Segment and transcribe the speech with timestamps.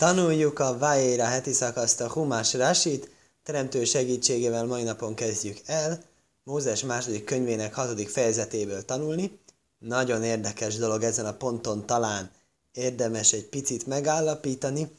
[0.00, 3.10] Tanuljuk a Vájéra heti szakaszt a Humás Rasit,
[3.42, 6.02] teremtő segítségével mai napon kezdjük el,
[6.44, 9.38] Mózes második könyvének hatodik fejezetéből tanulni.
[9.78, 12.30] Nagyon érdekes dolog ezen a ponton talán
[12.72, 14.90] érdemes egy picit megállapítani,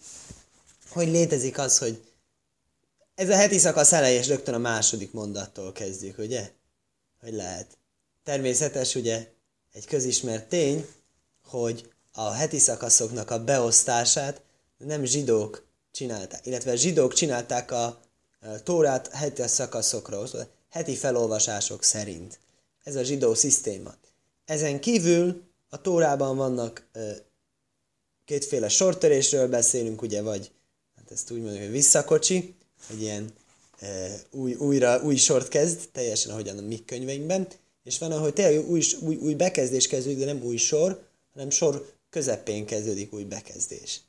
[0.90, 2.04] hogy létezik az, hogy
[3.16, 6.52] ez a heti szakasz eleje, és rögtön a második mondattól kezdjük, ugye?
[7.20, 7.78] Hogy lehet.
[8.24, 9.28] Természetes, ugye,
[9.72, 10.88] egy közismert tény,
[11.48, 14.42] hogy a heti szakaszoknak a beosztását
[14.86, 18.00] nem zsidók csinálták, illetve zsidók csinálták a
[18.64, 20.24] Tórát heti szakaszokra,
[20.70, 22.40] heti felolvasások szerint.
[22.84, 23.94] Ez a zsidó szisztéma.
[24.46, 26.88] Ezen kívül a Tórában vannak
[28.26, 30.52] kétféle sortörésről beszélünk, ugye, vagy
[30.96, 32.56] hát ezt úgy mondjuk, hogy visszakocsi,
[32.90, 33.34] egy ilyen
[34.32, 37.48] új, újra, új sort kezd, teljesen ahogyan a mi könyveinkben,
[37.84, 41.94] és van, ahogy tényleg új, új, új bekezdés kezdődik, de nem új sor, hanem sor
[42.10, 44.02] közepén kezdődik új bekezdés.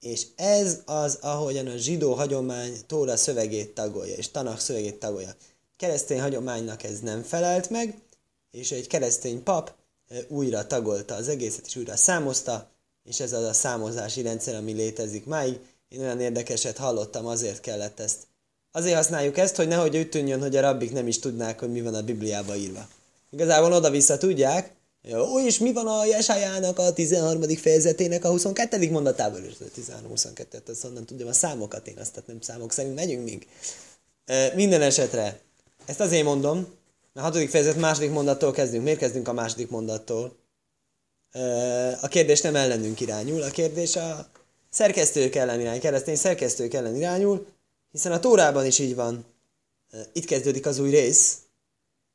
[0.00, 5.34] És ez az, ahogyan a zsidó hagyomány Tóra szövegét tagolja, és Tanach szövegét tagolja.
[5.76, 7.98] Keresztény hagyománynak ez nem felelt meg,
[8.50, 9.72] és egy keresztény pap
[10.28, 12.70] újra tagolta az egészet, és újra számozta,
[13.04, 15.58] és ez az a számozási rendszer, ami létezik máig.
[15.88, 18.18] Én olyan érdekeset hallottam, azért kellett ezt.
[18.72, 21.80] Azért használjuk ezt, hogy nehogy úgy tűnjön, hogy a rabbik nem is tudnák, hogy mi
[21.80, 22.88] van a Bibliában írva.
[23.30, 27.42] Igazából oda-vissza tudják, jó, és mi van a Jesájának a 13.
[27.56, 28.90] fejezetének a 22.
[28.90, 29.44] mondatában?
[29.44, 29.80] És a
[30.14, 33.46] 13-22, azt onnan tudjam a számokat, én azt tehát nem számok szerint megyünk még.
[34.54, 35.40] Minden esetre,
[35.86, 36.76] ezt azért mondom,
[37.12, 38.84] a hatodik fejezet második mondattól kezdünk.
[38.84, 40.36] Miért kezdünk a második mondattól?
[42.00, 44.30] A kérdés nem ellenünk irányul, a kérdés a
[44.70, 47.46] szerkesztők ellen irányul, keresztény szerkesztők ellen irányul,
[47.90, 49.24] hiszen a Tórában is így van.
[50.12, 51.38] Itt kezdődik az új rész,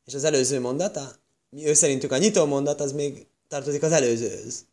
[0.06, 1.16] és az előző mondata,
[1.58, 4.66] ő szerintük a nyitó mondat az még tartozik az előzőhöz.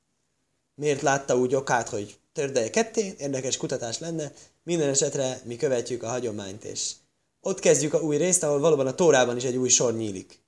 [0.75, 6.09] Miért látta úgy okát, hogy tördeje ketté, érdekes kutatás lenne, minden esetre mi követjük a
[6.09, 6.93] hagyományt, és
[7.41, 10.39] ott kezdjük a új részt, ahol valóban a tórában is egy új sor nyílik.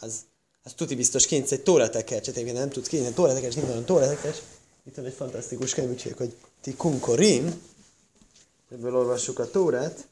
[0.00, 0.20] Az,
[0.62, 4.38] az tuti biztos kénysz egy tóratekercs, tehát nem tudsz kényelni, tóratekercs, nincs olyan tóratekercs.
[4.86, 7.62] Itt van egy fantasztikus könyv, hogy ti kunkorim,
[8.70, 10.06] ebből olvassuk a tórát,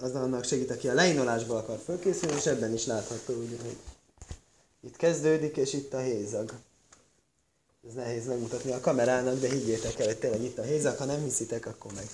[0.00, 3.76] az annak segít, aki a leinolásba akar fölkészülni, és ebben is látható, ugye, hogy
[4.82, 6.52] itt kezdődik, és itt a hézag.
[7.88, 10.96] Ez nehéz megmutatni a kamerának, de higgyétek el, hogy tényleg itt a hézag.
[10.96, 12.06] Ha nem hiszitek, akkor meg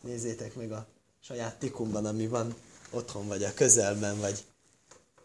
[0.00, 0.86] nézzétek meg a
[1.20, 2.54] saját tikumban, ami van
[2.90, 4.44] otthon, vagy a közelben, vagy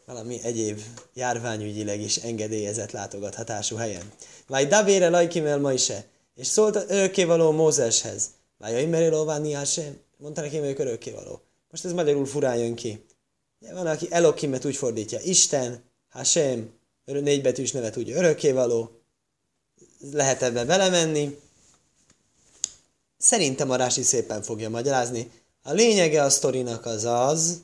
[0.06, 0.82] valami egyéb
[1.14, 4.12] járványügyileg is engedélyezett látogathatású helyen.
[4.48, 5.92] Vagy Davére lajkimel ma is
[6.36, 8.30] és szólt örökkévaló Mózeshez.
[8.58, 11.42] Vagy Imeré Lóváni sem, mondta neki, hogy örökkévaló.
[11.70, 13.06] Most ez magyarul furán jön ki.
[13.60, 19.02] Van, aki Elokimet úgy fordítja, Isten, Hashem, négybetűs nevet úgy örökkévaló,
[20.12, 21.40] lehet ebbe belemenni.
[23.18, 25.32] Szerintem a Rási szépen fogja magyarázni.
[25.64, 27.62] A lényege a sztorinak az az,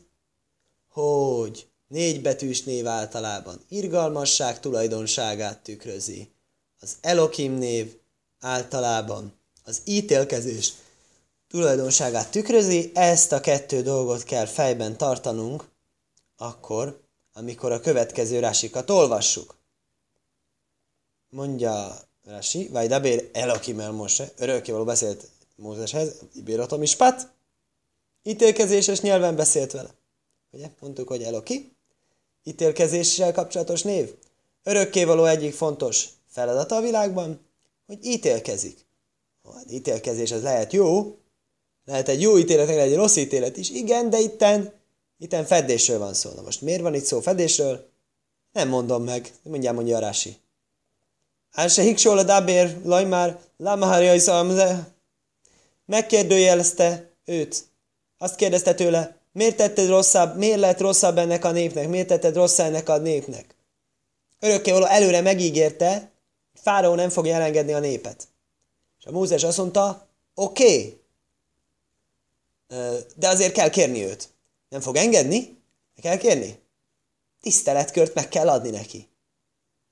[0.90, 6.32] hogy négy betűs név általában irgalmasság tulajdonságát tükrözi.
[6.80, 7.96] Az Elokim név
[8.40, 9.34] általában
[9.64, 10.74] az ítélkezés
[11.48, 15.66] tulajdonságát tükrözi, ezt a kettő dolgot kell fejben tartanunk,
[16.38, 17.07] akkor,
[17.38, 19.56] amikor a következő rásikat olvassuk.
[21.30, 27.32] Mondja Rasi, vagy Dabér Elokim el Mose, örökkévaló beszélt Mózeshez, Ibératom ispat,
[28.24, 29.90] ítélkezéses nyelven beszélt vele.
[30.52, 31.76] Ugye, mondtuk, hogy Eloki,
[32.44, 34.14] ítélkezéssel kapcsolatos név.
[34.64, 37.40] Örökkévaló egyik fontos feladata a világban,
[37.86, 38.86] hogy ítélkezik.
[39.54, 41.18] Hát ítélkezés az lehet jó,
[41.86, 44.77] lehet egy jó ítélet, lehet egy rossz ítélet is, igen, de itten
[45.20, 46.32] Itten fedésről van szó.
[46.36, 47.90] Na most miért van itt szó fedésről?
[48.52, 49.34] Nem mondom meg.
[49.44, 50.38] Mindjárt mondja a Rási.
[51.52, 54.26] Ál se hiksol a dabér, lajmár, lámahárja is
[55.86, 57.68] Megkérdőjelezte őt.
[58.18, 62.60] Azt kérdezte tőle, miért tetted rosszabb, miért lett rosszabb ennek a népnek, miért tetted rossz
[62.60, 63.56] ennek a népnek?
[64.40, 66.12] Örökkévaló előre megígérte,
[66.54, 68.28] Fáraó nem fogja elengedni a népet.
[69.00, 71.02] És a Mózes azt mondta, oké, okay,
[73.16, 74.30] de azért kell kérni őt.
[74.70, 75.38] Nem fog engedni?
[75.96, 76.60] Meg kell kérni?
[77.42, 79.10] Tiszteletkört meg kell adni neki.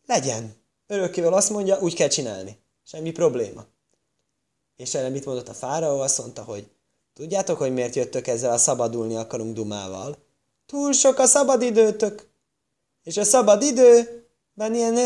[0.06, 0.54] Legyen.
[0.88, 2.58] Örökkével azt mondja, úgy kell csinálni.
[2.84, 3.66] Semmi probléma.
[4.76, 6.00] És erre mit mondott a fáraó?
[6.00, 6.68] Azt mondta, hogy
[7.14, 10.18] tudjátok, hogy miért jöttök ezzel a szabadulni akarunk dumával?
[10.66, 12.30] Túl sok a szabad időtök.
[13.04, 14.98] És a szabad időben ilyen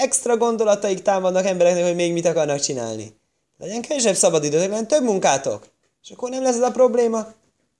[0.00, 3.20] extra gondolataik támadnak embereknek, hogy még mit akarnak csinálni.
[3.58, 5.66] Legyen kevesebb szabad időtök, legyen több munkátok.
[6.02, 7.32] És akkor nem lesz ez a probléma.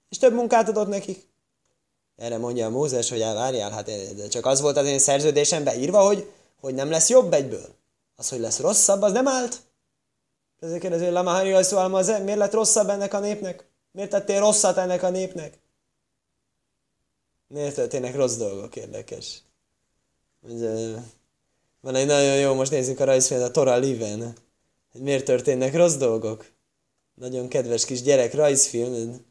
[0.09, 1.31] És több munkát adott nekik.
[2.17, 6.05] Erre mondja a Mózes, hogy várjál, hát de csak az volt az én szerződésemben írva,
[6.05, 6.31] hogy,
[6.61, 7.75] hogy nem lesz jobb egyből.
[8.17, 9.61] Az, hogy lesz rosszabb, az nem állt.
[10.61, 13.67] Ezért kérdezi, hogy Lama Hari miért lett rosszabb ennek a népnek?
[13.93, 15.59] Miért tettél rosszat ennek a népnek?
[17.49, 18.77] Miért történnek rossz dolgok?
[18.77, 19.43] Érdekes.
[21.81, 24.37] Van egy nagyon jó, most nézzük a rajzfilmet, a Tora Liven.
[24.93, 26.47] Miért történnek rossz dolgok?
[27.15, 29.25] Nagyon kedves kis gyerek rajzfilm.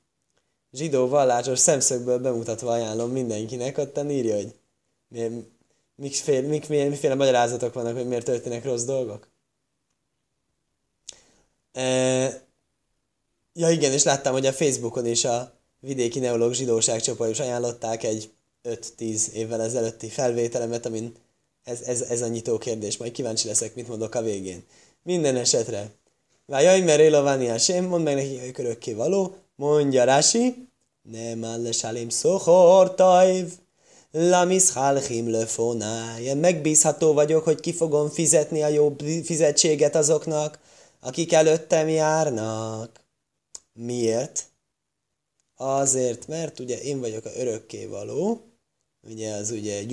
[0.74, 4.56] Zsidó vallásos szemszögből bemutatva ajánlom mindenkinek, ott írja, hogy
[5.08, 5.34] miért,
[5.96, 9.28] miféle, miféle, miféle magyarázatok vannak, hogy miért történnek rossz dolgok.
[11.72, 11.84] E,
[13.54, 18.04] ja igen, és láttam, hogy a Facebookon is a vidéki neológ zsidóság csoport is ajánlották
[18.04, 18.32] egy
[18.64, 21.16] 5-10 évvel ezelőtti felvételemet, amin
[21.64, 22.98] ez, ez, ez a nyitó kérdés.
[22.98, 24.66] Majd kíváncsi leszek, mit mondok a végén.
[25.04, 25.92] Minden esetre.
[26.46, 29.36] Vájaj, mert élovani a sem, mondd meg neki, hogy örökké való.
[29.56, 30.68] Mondja Rási,
[31.02, 33.52] nem áll sálém szohor tajv.
[34.12, 36.34] Lamis halchim lefonáj.
[36.34, 40.60] Megbízható vagyok, hogy ki fogom fizetni a jó fizetséget azoknak,
[41.00, 43.02] akik előttem járnak.
[43.74, 44.50] Miért?
[45.56, 48.42] Azért, mert ugye én vagyok a örökké való,
[49.02, 49.86] ugye az ugye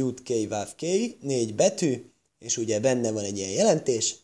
[0.48, 0.80] Vav K,
[1.20, 4.16] négy betű, és ugye benne van egy ilyen jelentés,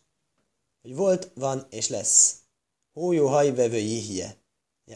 [0.82, 2.34] hogy volt, van és lesz.
[2.92, 4.36] Hójó hajvevő jihje.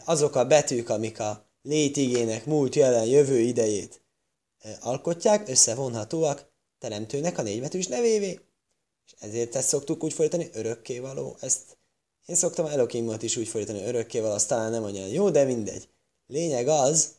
[0.05, 4.01] Azok a betűk, amik a létigének múlt, jelen, jövő idejét
[4.79, 8.39] alkotják, összevonhatóak teremtőnek a négybetűs nevévé.
[9.05, 11.37] És ezért ezt szoktuk úgy fordítani, örökkévaló.
[11.39, 11.77] Ezt
[12.25, 15.89] én szoktam Elokimot is úgy fordítani, örökkévaló, az talán nem olyan jó, de mindegy.
[16.27, 17.15] Lényeg az,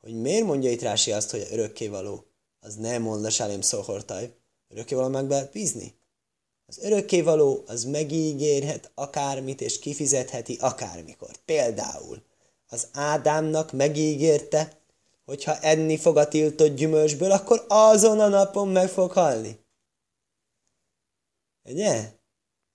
[0.00, 2.24] hogy miért mondja itt Rási azt, hogy örökkévaló,
[2.60, 4.34] az nem mond le Sálém Szohortaj,
[4.68, 5.99] örökkévaló meg be bízni.
[6.70, 11.30] Az örökkévaló az megígérhet akármit, és kifizetheti akármikor.
[11.44, 12.22] Például
[12.68, 14.78] az Ádámnak megígérte,
[15.24, 19.58] hogy ha enni fog a tiltott gyümölcsből, akkor azon a napon meg fog halni.
[21.64, 22.12] Ugye?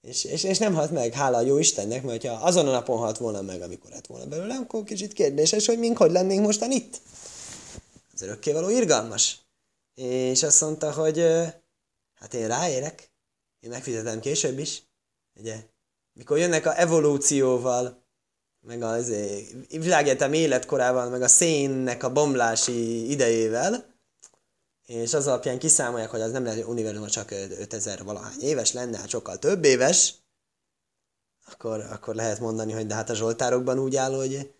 [0.01, 2.98] És, és, és nem halt meg, hála a jó Istennek, mert ha azon a napon
[2.98, 6.71] halt volna meg, amikor lett volna belőle, akkor kicsit kérdéses, hogy mink hogy lennénk mostan
[6.71, 7.01] itt.
[8.13, 9.38] Az örökkévaló irgalmas.
[9.94, 11.18] És azt mondta, hogy
[12.15, 13.13] hát én ráérek,
[13.65, 14.83] én megfizetem később is,
[15.39, 15.63] ugye?
[16.13, 18.03] Mikor jönnek a evolúcióval,
[18.62, 19.13] meg az
[19.69, 23.94] világegyetem életkorával, meg a szénnek a bomlási idejével,
[24.85, 28.97] és az alapján kiszámolják, hogy az nem lehet, hogy univerzum csak 5000 valahány éves lenne,
[28.97, 30.13] hát sokkal több éves,
[31.45, 34.53] akkor, akkor lehet mondani, hogy de hát a Zsoltárokban úgy áll, hogy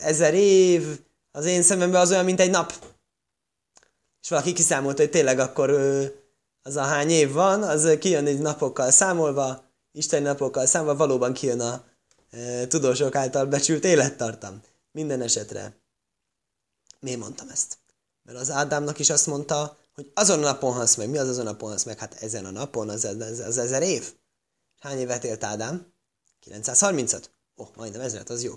[0.00, 1.00] ezer év
[1.30, 2.72] az én szememben az olyan, mint egy nap.
[4.22, 5.70] És valaki kiszámolta, hogy tényleg akkor
[6.66, 11.60] az a hány év van, az kijön egy napokkal számolva, Isten napokkal számolva, valóban kijön
[11.60, 11.84] a
[12.30, 14.62] e, tudósok által becsült élettartam.
[14.92, 15.76] Minden esetre.
[17.00, 17.78] Miért mondtam ezt?
[18.22, 21.08] Mert az Ádámnak is azt mondta, hogy azon a napon halsz meg.
[21.08, 21.98] Mi az azon a napon halsz meg?
[21.98, 24.14] Hát ezen a napon, az, az, az ezer év.
[24.78, 25.92] Hány évet élt Ádám?
[26.46, 27.24] 930-at.
[27.56, 28.54] Ó, oh, majdnem ezeret, az jó.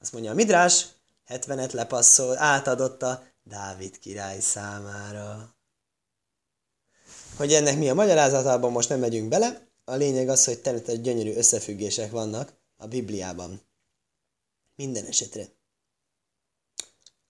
[0.00, 0.86] Azt mondja a Midrás,
[1.28, 5.57] 70-et lepasszol, átadotta Dávid király számára.
[7.38, 11.34] Hogy ennek mi a magyarázatában most nem megyünk bele, a lényeg az, hogy természetesen gyönyörű
[11.34, 13.60] összefüggések vannak a Bibliában.
[14.76, 15.48] Minden esetre.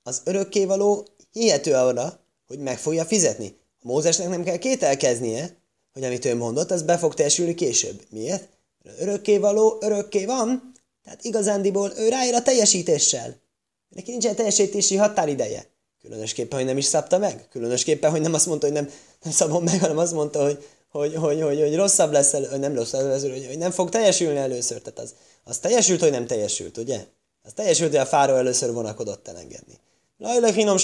[0.02, 3.56] Az örökkévaló hihető arra, hogy meg fogja fizetni.
[3.82, 5.56] A Mózesnek nem kell kételkeznie,
[5.92, 8.02] hogy amit ő mondott, az be fog teljesülni később.
[8.10, 8.48] Miért?
[8.82, 10.72] Mert örökkévaló örökké van,
[11.04, 13.40] tehát igazándiból ő ráér a teljesítéssel.
[13.88, 15.66] Neki nincsen teljesítési határideje.
[16.02, 17.46] Különösképpen, hogy nem is szabta meg.
[17.50, 18.90] Különösképpen, hogy nem azt mondta, hogy nem,
[19.22, 22.74] nem szabom meg, hanem azt mondta, hogy, hogy, hogy, hogy, hogy rosszabb lesz, elő, nem
[22.74, 24.82] rosszabb lesz, hogy, hogy nem fog teljesülni először.
[24.82, 25.14] Tehát az,
[25.44, 27.04] az teljesült, hogy nem teljesült, ugye?
[27.42, 29.74] Az teljesült, hogy a fáró először vonakodott elengedni.
[30.18, 30.76] Lajla hinom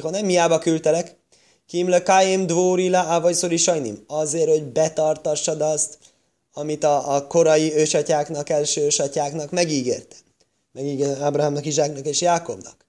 [0.00, 1.16] ha nem hiába küldtelek,
[1.66, 4.04] kim le káim dvóri la ávajszori sajnim.
[4.06, 5.98] Azért, hogy betartassad azt,
[6.52, 10.16] amit a, a korai ősatyáknak, első ősatyáknak megígérte.
[10.72, 12.81] Megígérte Ábrahámnak, Izsáknak és Jákobnak.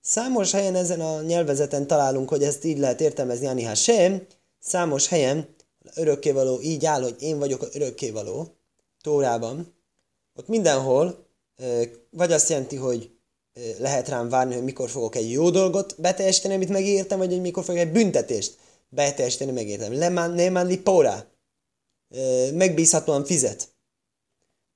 [0.00, 4.26] Számos helyen ezen a nyelvezeten találunk, hogy ezt így lehet értelmezni, Ani sem.
[4.58, 5.54] Számos helyen
[5.94, 8.54] örökkévaló így áll, hogy én vagyok a örökkévaló,
[9.02, 9.74] Tórában.
[10.34, 11.26] Ott mindenhol
[12.10, 13.10] vagy azt jelenti, hogy
[13.78, 17.64] lehet rám várni, hogy mikor fogok egy jó dolgot beteljesíteni, amit megértem, vagy hogy mikor
[17.64, 18.56] fogok egy büntetést
[18.88, 19.98] beteljesíteni, megértem.
[19.98, 21.26] Lemán, nemán li póra.
[22.52, 23.74] Megbízhatóan fizet.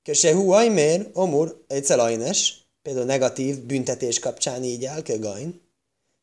[0.03, 5.61] Köse hu ajmér, omur, egyszer ajnes, például negatív büntetés kapcsán így áll, gain.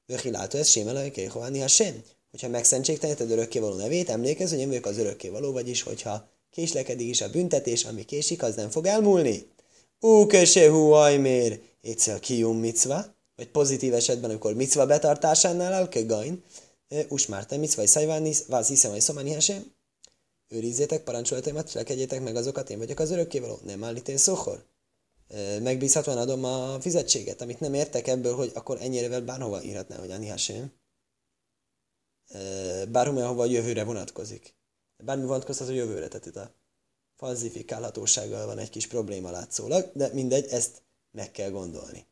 [0.07, 2.03] Vöhiláltó ez sémel, hogy kéhoáni sem.
[2.31, 7.31] Hogyha megszentségteleníted örökkévaló nevét, emlékezz, hogy én vagyok az örökkévaló, vagyis hogyha késlekedik is a
[7.31, 9.47] büntetés, ami késik, az nem fog elmúlni.
[10.01, 13.05] Ú, köse hu ajmér, egyszer kium micva,
[13.37, 16.43] vagy pozitív esetben, amikor micva betartásánál áll, gain.
[17.09, 19.73] Usmárte, mitzvai szájváni, váz hiszem, hogy szomani hasem.
[20.49, 23.59] Őrizzétek parancsolataimat, cselekedjétek meg azokat, én vagyok az örökkévaló.
[23.65, 24.65] Nem állít én szóhor.
[25.63, 30.29] Megbízhatóan adom a fizetséget, amit nem értek ebből, hogy akkor ennyirevel bárhova írhatná, hogy Ani
[30.29, 30.73] Hashem.
[32.89, 34.55] Bárhova a jövőre vonatkozik.
[35.05, 36.55] Bármi vonatkozhat a jövőre, tehát itt a
[37.17, 42.07] falzifikálhatósággal van egy kis probléma látszólag, de mindegy, ezt meg kell gondolni.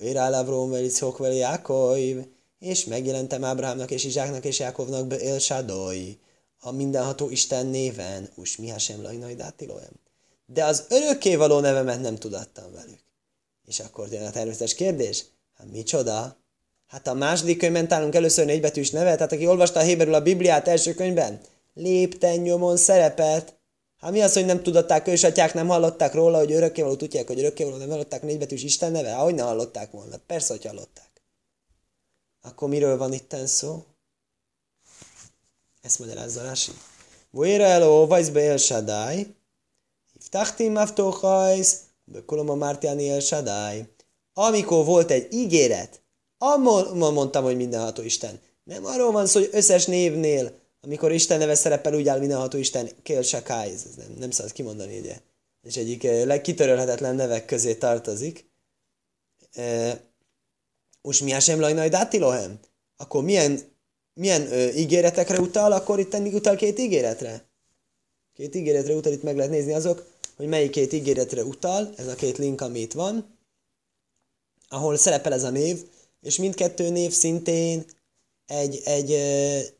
[0.00, 2.26] Érál Avrom Velitzhok veli Jákob,
[2.58, 6.18] és megjelentem Ábrahámnak és Izsáknak és Jákovnak El Shaddai,
[6.66, 9.90] a mindenható Isten néven, us mi hasem lajnai dátiloem.
[10.46, 13.00] De az örökkévaló nevemet nem tudattam velük.
[13.66, 16.36] És akkor jön a természetes kérdés, hát micsoda?
[16.86, 20.68] Hát a második könyvben találunk először négybetűs nevet, tehát aki olvasta a Héberül a Bibliát
[20.68, 21.40] első könyvben,
[21.74, 23.54] lépten nyomon szerepelt.
[23.98, 27.76] Hát mi az, hogy nem tudatták ősatyák, nem hallották róla, hogy örökkévaló tudják, hogy örökkévaló
[27.76, 29.16] nem hallották négybetűs Isten neve?
[29.16, 30.16] Ahogy ne hallották volna.
[30.26, 31.10] Persze, hogy hallották.
[32.42, 33.84] Akkor miről van itten szó?
[35.86, 36.70] Ezt magyarázza Rási.
[37.30, 39.34] Vojra eló, vajzbe el Shaddai,
[40.18, 43.88] Iftachtim maftochajsz, bekolom a Mártiáni el Shaddai.
[44.32, 46.02] Amikor volt egy ígéret,
[46.38, 48.40] Amon mondtam, hogy mindenható Isten.
[48.64, 52.90] Nem arról van szó, hogy összes névnél, amikor Isten neve szerepel, úgy áll mindenható Isten,
[53.02, 55.18] Kél Sakai, ez nem, nem szabad kimondani, ugye.
[55.62, 58.50] És egyik eh, legkitörölhetetlen nevek közé tartozik.
[61.02, 62.58] Most mi sem lajnai dátilohem?
[62.96, 63.74] Akkor milyen,
[64.16, 65.72] milyen ö, ígéretekre utal?
[65.72, 67.44] Akkor itt utal két ígéretre.
[68.34, 70.06] Két ígéretre utal, itt meg lehet nézni azok,
[70.36, 73.38] hogy melyik két ígéretre utal, ez a két link, ami itt van,
[74.68, 75.84] ahol szerepel ez a név,
[76.22, 77.84] és mindkettő név szintén
[78.46, 79.18] egy, egy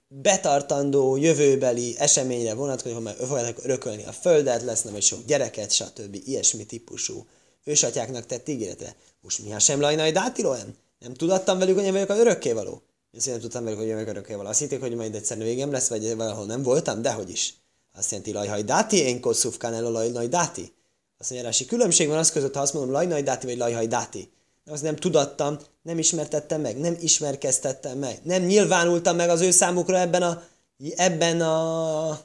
[0.09, 6.23] betartandó jövőbeli eseményre vonatkozik, hogy fogják örökölni a földet, lesz nem egy sok gyereket, stb.
[6.25, 7.27] ilyesmi típusú
[7.65, 8.97] ősatyáknak tett ígéretre.
[9.21, 10.77] Most mi sem lajnai dátiloem?
[10.99, 12.83] Nem tudattam velük, hogy én vagyok az örökkévaló.
[13.25, 14.49] Én nem tudtam velük, hogy örökkévaló.
[14.49, 17.55] Azt hitték, hogy majd egyszer végem lesz, vagy valahol nem voltam, dehogy is.
[17.95, 20.73] Azt jelenti lajhaj dáti, én kosszufkán el a lajnai dáti.
[21.19, 24.31] Azt mondja, különbség van az között, ha azt mondom lajnai dáti, vagy lajhaj dáti
[24.71, 29.99] azt nem tudattam, nem ismertettem meg, nem ismerkeztettem meg, nem nyilvánultam meg az ő számukra
[29.99, 30.43] ebben a,
[30.97, 32.21] ebben a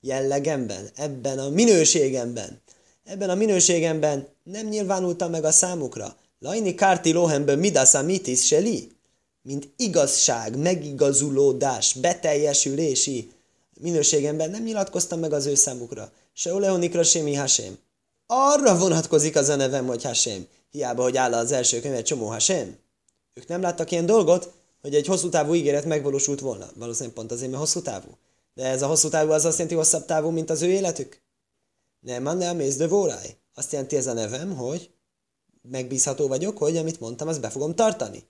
[0.00, 2.60] jellegemben, ebben a minőségemben.
[3.04, 6.16] Ebben a minőségemben nem nyilvánultam meg a számukra.
[6.38, 8.92] Lajni kárti lohemből midasza mitis seli,
[9.42, 13.32] mint igazság, megigazulódás, beteljesülési
[13.80, 16.12] minőségemben nem nyilatkoztam meg az ő számukra.
[16.32, 17.78] Se oleonikra mi hasém.
[18.26, 20.46] Arra vonatkozik az a nevem, hogy hasém.
[20.70, 22.78] Hiába, hogy áll az első könyv egy csomó hasem.
[23.34, 26.70] Ők nem láttak ilyen dolgot, hogy egy hosszú távú ígéret megvalósult volna.
[26.74, 28.08] Valószínűleg pont azért, mert hosszú távú.
[28.54, 31.22] De ez a hosszú távú az azt jelenti hosszabb távú, mint az ő életük?
[32.00, 33.36] Nem, nem mész de vóráj.
[33.54, 34.90] Azt jelenti ez a nevem, hogy
[35.62, 38.24] megbízható vagyok, hogy amit mondtam, azt be fogom tartani.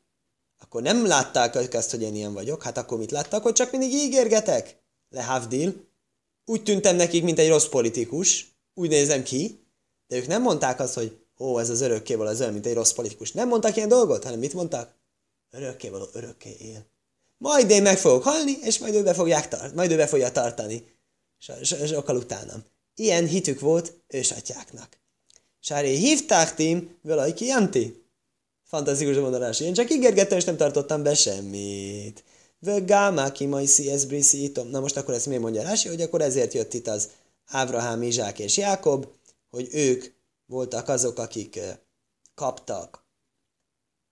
[0.62, 3.92] Akkor nem látták ezt, hogy én ilyen vagyok, hát akkor mit láttak, hogy csak mindig
[3.92, 4.82] ígérgetek?
[5.08, 5.88] Le havdil.
[6.44, 8.54] Úgy tűntem nekik, mint egy rossz politikus.
[8.74, 9.66] Úgy nézem ki.
[10.06, 12.92] De ők nem mondták azt, hogy ó, ez az örökkévaló, az olyan, mint egy rossz
[12.92, 13.32] politikus.
[13.32, 14.94] Nem mondtak ilyen dolgot, hanem mit mondtak?
[15.50, 16.86] Örökkévaló, örökké él.
[17.38, 20.32] Majd én meg fogok halni, és majd ő be, fogják tart, majd ő be fogja
[20.32, 20.84] tartani.
[21.62, 22.64] Sokkal utánam.
[22.94, 24.98] Ilyen hitük volt ősatyáknak.
[25.60, 27.99] Sáré hívták tím, velaj kianti.
[28.70, 29.60] Fantasztikus a mondanás.
[29.60, 32.24] Én csak ígérgettem, és nem tartottam be semmit.
[32.58, 36.74] Vögámá ki majd szíjeszbriszi Na most akkor ezt miért mondja Rási, hogy akkor ezért jött
[36.74, 37.08] itt az
[37.46, 39.06] Ábrahám, Izsák és Jákob,
[39.50, 40.04] hogy ők
[40.46, 41.60] voltak azok, akik
[42.34, 43.04] kaptak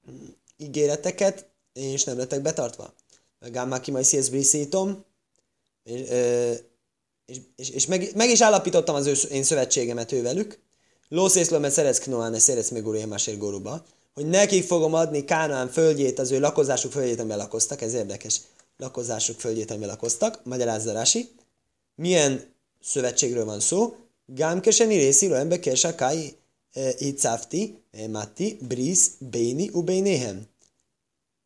[0.06, 0.12] hm,
[0.56, 2.94] ígéreteket, és nem lettek betartva.
[3.50, 4.04] Gamma ki majd
[4.42, 5.04] szítom,
[5.82, 6.08] és,
[7.26, 10.58] és, és, és meg, meg, is állapítottam az ő, én szövetségemet ővelük,
[11.08, 13.84] Lószészlöm, mert szeretsz Knoán, szeretsz még Másér Góruba,
[14.18, 18.40] hogy nekik fogom adni Kánaán földjét, az ő lakozásuk földjét, amiben lakoztak, ez érdekes,
[18.76, 21.28] lakozásuk földjét, amiben lakoztak, magyarázza Rási.
[21.94, 23.96] Milyen szövetségről van szó?
[24.26, 26.36] Gámkeseni részéről ember kesakai
[26.72, 30.46] eh, icáfti, eh, matti, bris, béni, ubénéhem.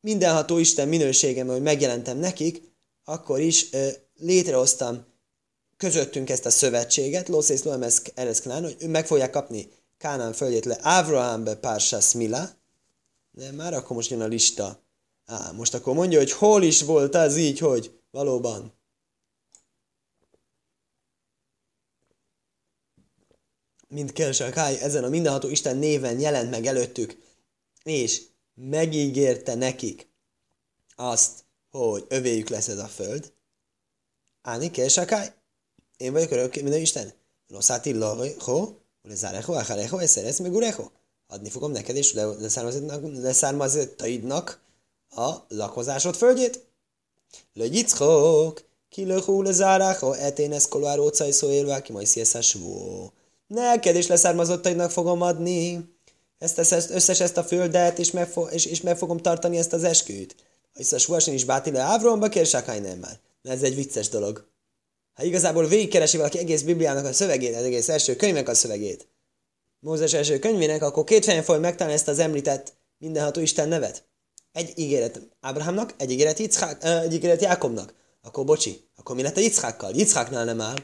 [0.01, 2.63] Mindenható Isten minőségem, hogy megjelentem nekik,
[3.05, 5.05] akkor is eh, létrehoztam
[5.77, 11.45] közöttünk ezt a szövetséget, Lószész Loemesz Ereszklán, hogy meg fogják kapni Kánán földjét le Ávrahám
[11.45, 12.61] be Pársás Mila,
[13.33, 14.83] de már akkor most jön a lista.
[15.27, 18.73] Á, most akkor mondja, hogy hol is volt az így, hogy valóban
[23.93, 27.17] mint Kelsakai, ezen a mindenható Isten néven jelent meg előttük,
[27.83, 28.23] és
[28.55, 30.09] megígérte nekik
[30.97, 33.33] azt, hogy övéjük lesz ez a föld.
[34.43, 35.27] Áni Kelsakai,
[35.97, 37.13] én vagyok örökké minden Isten.
[37.47, 40.91] Noszáti laho, lezáreho, achareho, eszeresz meg ureho.
[41.33, 42.15] Adni fogom neked és
[43.23, 44.61] leszármazottaidnak
[45.11, 46.65] a lakozásod földjét.
[47.53, 52.07] Le Yitzchok, kilöhú le záráha, etén ez kolár ócai szó élve, ki majd
[52.41, 53.13] svó.
[53.47, 55.91] Neked is leszármazottaidnak fogom adni
[56.39, 59.85] ezt, ezt, összes ezt a földet, és meg, és, és meg fogom tartani ezt az
[59.85, 60.37] esküt.
[60.77, 63.19] Vissza Suasin is báti le Ávromba, kérsákány nem már.
[63.43, 64.47] Ez egy vicces dolog.
[65.15, 69.07] Ha igazából végigkeresi valaki egész Bibliának a szövegét, az egész első könyvnek a szövegét,
[69.85, 74.05] Mózes első könyvének, akkor két fejen fog megtalálni ezt az említett mindenható Isten nevet.
[74.53, 77.95] Egy ígéret Ábrahámnak, egy ígéret, Yitzhak, egy ígéret Jákobnak.
[78.23, 79.95] Akkor bocsi, akkor mi lett a Yitzhakkal?
[79.95, 80.77] Yitzhaknál nem áll.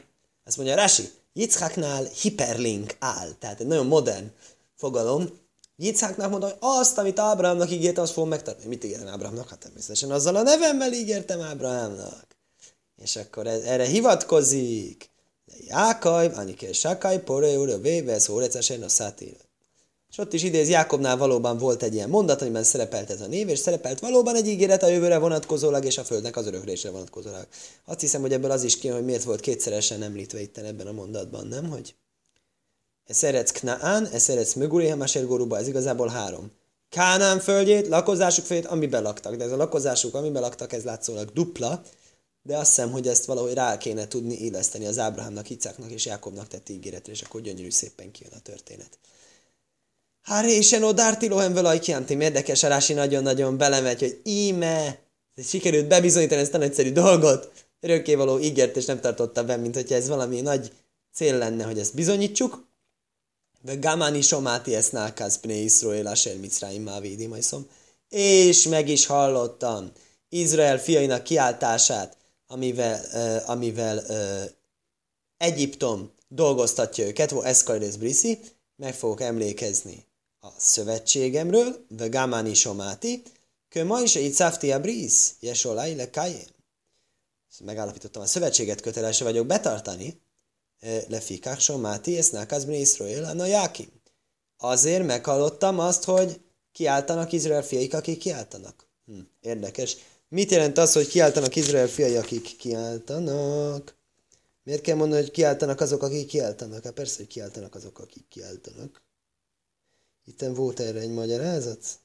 [0.43, 3.29] Ezt mondja Rási, Yitzhaknál hiperlink áll.
[3.39, 4.31] Tehát egy nagyon modern
[4.75, 5.29] fogalom.
[5.75, 8.67] Yitzhaknak mondta, hogy azt, amit Ábrahámnak ígértem, azt fogom megtartani.
[8.67, 9.49] Mit ígértem Ábrahámnak?
[9.49, 12.25] Hát természetesen azzal a nevemmel ígértem Ábrahámnak.
[12.95, 15.09] És akkor erre hivatkozik.
[15.67, 19.35] Jákaj, Aniké Sakai, Pore, Ure, Véve, Szórecesen, a Szátír.
[20.09, 23.49] És ott is idéz, Jákobnál valóban volt egy ilyen mondat, amiben szerepelt ez a név,
[23.49, 27.47] és szerepelt valóban egy ígéret a jövőre vonatkozólag, és a földnek az öröklésre vonatkozólag.
[27.85, 30.91] Azt hiszem, hogy ebből az is ki, hogy miért volt kétszeresen említve itt ebben a
[30.91, 31.69] mondatban, nem?
[31.69, 31.95] Hogy
[33.05, 36.51] Eszerec Knaán, Eszerec Möguré, Hamásér Goruba, ez igazából három.
[36.89, 39.35] Kánán földjét, lakozásuk földjét, amiben laktak.
[39.35, 41.81] De ez a lakozásuk, amiben laktak, ez látszólag dupla,
[42.43, 46.47] de azt hiszem, hogy ezt valahogy rá kéne tudni éleszteni az Ábrahámnak, Icáknak és Jákobnak
[46.47, 48.99] tett ígéretre, és akkor gyönyörű szépen kijön a történet.
[50.21, 52.21] Hári és en odártilóhem vele kiantim.
[52.21, 54.99] Érdekes, Rási nagyon-nagyon belemegy, hogy íme,
[55.43, 60.07] sikerült bebizonyítani ezt a nagyszerű dolgot, örökkévaló ígért, és nem tartotta be, mint hogyha ez
[60.07, 60.71] valami nagy
[61.13, 62.67] cél lenne, hogy ezt bizonyítsuk.
[63.61, 67.67] De Gamani Somáti ezt nákász Bne Iszroel Asher Mitzraim Mávidi majszom.
[68.09, 69.91] És meg is hallottam
[70.29, 72.17] Izrael fiainak kiáltását,
[72.49, 74.51] amivel, uh, amivel uh,
[75.37, 78.39] Egyiptom dolgoztatja őket, vo Eszkajrész Briszi,
[78.75, 80.05] meg fogok emlékezni
[80.39, 83.23] a szövetségemről, de Gamani Somáti,
[83.69, 86.47] kő ma is egy szafti a brisz, jesolai le kajem.
[87.63, 90.21] Megállapítottam, a szövetséget kötelese vagyok betartani,
[91.07, 93.89] lefikák Somáti, ezt nákazbni Iszrael, a Jákim.
[94.57, 98.87] Azért meghallottam azt, hogy kiáltanak Izrael fiaik, akik kiáltanak.
[99.05, 99.95] Hm, érdekes.
[100.29, 103.97] Mit jelent az, hogy kiáltanak Izrael fiai, akik kiáltanak?
[104.63, 106.83] Miért kell mondani, hogy kiáltanak azok, akik kiáltanak?
[106.83, 109.01] Hát persze, hogy kiáltanak azok, akik kiáltanak.
[110.25, 111.99] Itten volt erre egy magyarázat?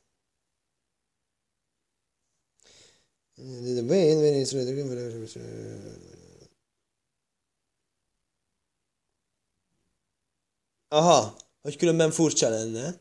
[10.88, 13.00] Aha, hogy különben furcsa lenne.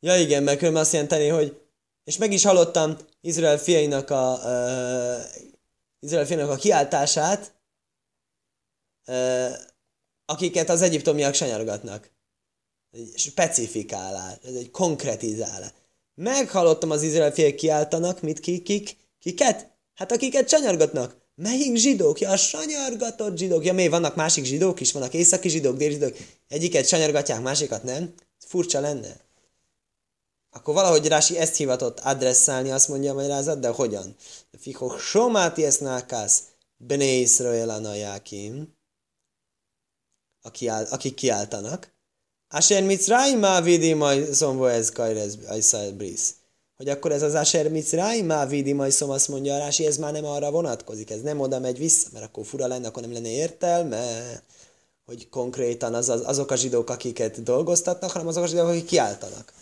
[0.00, 1.59] Ja igen, mert különben azt jelenteni, hogy
[2.10, 5.24] és meg is hallottam Izrael fiainak a uh,
[6.00, 7.52] Izrael fiainak a kiáltását,
[9.06, 9.50] uh,
[10.24, 12.10] akiket az egyiptomiak sanyargatnak
[12.90, 15.70] egy specifikálás, ez egy konkretizálás.
[16.14, 19.70] Meghallottam az izrael fiek kiáltanak, mit kik, kik, kiket?
[19.94, 21.16] Hát akiket sanyargatnak.
[21.34, 22.20] Melyik zsidók?
[22.20, 23.64] Ja, a sanyargatott zsidók.
[23.64, 24.92] Ja, mi vannak másik zsidók is?
[24.92, 26.16] Vannak északi zsidók, déli zsidók.
[26.48, 28.14] Egyiket sanyargatják, másikat nem?
[28.38, 29.29] Ez furcsa lenne.
[30.50, 34.16] Akkor valahogy Rási ezt hivatott adresszálni, azt mondja a magyarázat, de hogyan?
[34.58, 36.42] Fikok somáti esznákász,
[36.76, 38.76] bene Israel anajákim,
[40.90, 41.98] akik kiáltanak,
[42.52, 45.38] Asher Mitzrayim vidi majd szomvo ez kajrez.
[46.76, 50.24] Hogy akkor ez az Asher Mitzrayim vidi majd szom, azt mondja Rási, ez már nem
[50.24, 54.42] arra vonatkozik, ez nem oda megy vissza, mert akkor fura lenne, akkor nem lenne értelme,
[55.04, 59.52] hogy konkrétan az, az, azok a zsidók, akiket dolgoztatnak, hanem azok a zsidók, akik kiáltanak.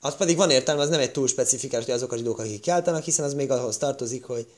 [0.00, 3.04] Az pedig van értelme, az nem egy túl specifikus, hogy azok a zsidók, akik kiáltanak,
[3.04, 4.52] hiszen az még ahhoz tartozik, hogy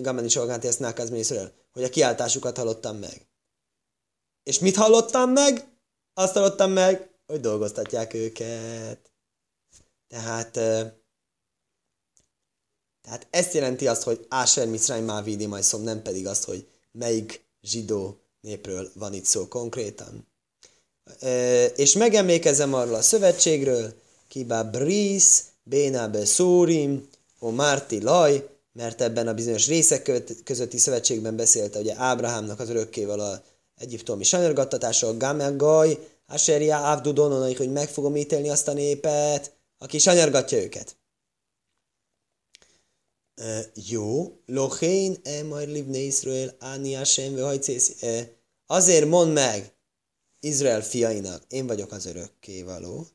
[0.00, 3.26] Gamani Solgánti ezt nákazmészről, hogy a kiáltásukat hallottam meg.
[4.42, 5.78] És mit hallottam meg?
[6.18, 9.12] azt hallottam meg, hogy dolgoztatják őket.
[10.08, 10.50] Tehát,
[13.02, 18.20] tehát ezt jelenti azt, hogy Asher Mitzrayim Mávidi Majszom, nem pedig azt, hogy melyik zsidó
[18.40, 20.28] népről van itt szó konkrétan.
[21.76, 23.94] És megemlékezem arról a szövetségről,
[24.28, 30.10] Kiba Bris, Bénábe Szórim, O Márti Laj, mert ebben a bizonyos részek
[30.44, 33.42] közötti szövetségben beszélte ugye Ábrahámnak az örökkéval a
[33.76, 40.62] egyiptomi sanyargattatása, Gamegaj, Aseria Avdu Dononaik, hogy meg fogom ítélni azt a népet, aki sanyargatja
[40.62, 40.96] őket.
[43.36, 47.94] Uh, jó, Lochén, e majd livne Israel, Áni Hashem, hajcész.
[48.02, 48.20] Uh,
[48.66, 49.72] azért mond meg
[50.40, 53.06] Izrael fiainak, én vagyok az örökkévaló,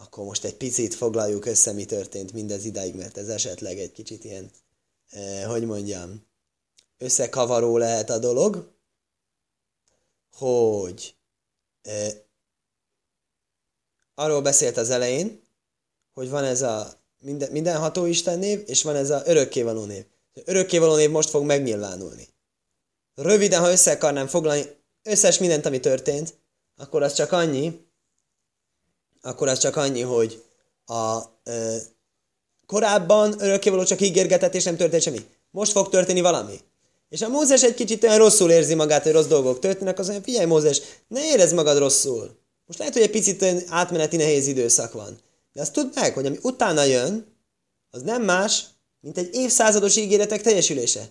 [0.00, 4.24] akkor most egy picit foglaljuk össze, mi történt mindez idáig, mert ez esetleg egy kicsit
[4.24, 4.50] ilyen,
[5.12, 6.26] uh, hogy mondjam,
[6.98, 8.76] összekavaró lehet a dolog
[10.38, 11.16] hogy
[11.82, 12.08] e,
[14.14, 15.42] arról beszélt az elején,
[16.14, 20.04] hogy van ez a minden, mindenható Isten név, és van ez a örökkévaló név.
[20.44, 22.28] Örökkévaló név most fog megnyilvánulni.
[23.14, 24.64] Röviden, ha össze akarnám foglalni
[25.02, 26.38] összes mindent, ami történt,
[26.76, 27.87] akkor az csak annyi,
[29.28, 30.42] akkor az csak annyi, hogy
[30.86, 31.76] a ö,
[32.66, 35.26] korábban örökkévaló csak ígérgetett, és nem történt semmi.
[35.50, 36.60] Most fog történni valami.
[37.08, 40.24] És a Mózes egy kicsit olyan rosszul érzi magát, hogy rossz dolgok történnek, az mondja,
[40.24, 42.38] figyelj Mózes, ne érezd magad rosszul.
[42.66, 45.18] Most lehet, hogy egy picit átmeneti nehéz időszak van.
[45.52, 47.36] De azt tudd meg, hogy ami utána jön,
[47.90, 48.64] az nem más,
[49.00, 51.08] mint egy évszázados ígéretek teljesülése.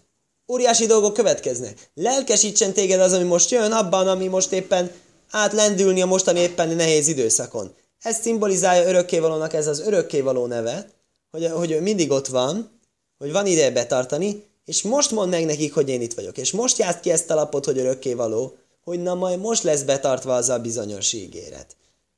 [0.52, 1.90] Óriási dolgok következnek.
[1.94, 4.92] Lelkesítsen téged az, ami most jön, abban, ami most éppen
[5.32, 7.76] átlendülni a mostani éppen nehéz időszakon.
[8.02, 10.90] Ez szimbolizálja örökkévalónak ez az örökkévaló neve,
[11.32, 12.80] hogy, hogy mindig ott van,
[13.18, 16.38] hogy van ideje betartani, és most mond meg nekik, hogy én itt vagyok.
[16.38, 20.36] És most járt ki ezt a lapot, hogy örökkévaló, hogy na majd most lesz betartva
[20.36, 21.76] az a bizonyos ígéret.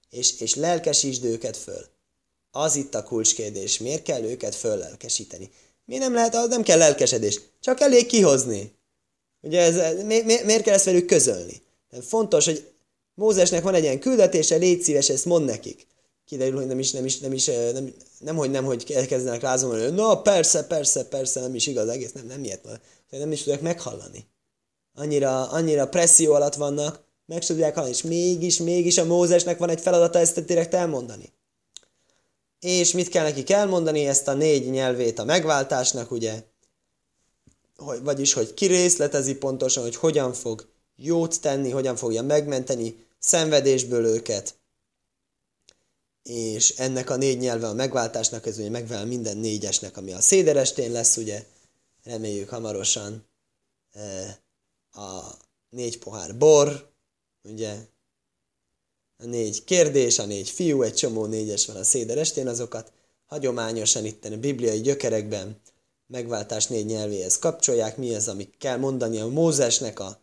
[0.09, 1.85] És, és lelkesítsd őket föl.
[2.51, 3.77] Az itt a kulcskérdés.
[3.77, 5.51] Miért kell őket föllelkesíteni?
[5.85, 7.39] Mi nem lehet, az nem kell lelkesedés.
[7.59, 8.77] Csak elég kihozni.
[9.41, 11.61] Ugye ez, mi, mi, miért kell ezt velük közölni?
[12.01, 12.68] Fontos, hogy
[13.19, 15.87] Mózesnek van egy ilyen küldetése, légy szíves, ezt mond nekik.
[16.25, 19.95] Kiderül, hogy nem is, nem is, nem is, nem, nem hogy nem, hogy elkezdenek lázolni,
[19.95, 22.79] na persze, persze, persze, nem is igaz, egész nem, nem ilyet,
[23.09, 24.25] nem is tudják meghallani.
[24.95, 29.81] Annyira, annyira presszió alatt vannak, meg tudják hallani, és mégis, mégis a Mózesnek van egy
[29.81, 31.33] feladata ezt direkt elmondani.
[32.59, 34.07] És mit kell nekik elmondani?
[34.07, 36.43] Ezt a négy nyelvét a megváltásnak, ugye?
[37.77, 44.57] Hogy, vagyis, hogy kirészletezi pontosan, hogy hogyan fog jót tenni, hogyan fogja megmenteni szenvedésből őket.
[46.23, 50.91] És ennek a négy nyelve a megváltásnak, ez ugye megvel minden négyesnek, ami a széderestén
[50.91, 51.45] lesz, ugye?
[52.03, 53.25] Reméljük hamarosan
[53.91, 54.39] e,
[54.91, 55.37] a
[55.69, 56.91] négy pohár bor,
[57.43, 57.77] ugye?
[59.21, 62.91] a négy kérdés, a négy fiú, egy csomó négyes van a széder estén, azokat
[63.25, 65.61] hagyományosan itt a bibliai gyökerekben
[66.07, 70.21] megváltás négy nyelvéhez kapcsolják, mi az, amit kell mondani a Mózesnek a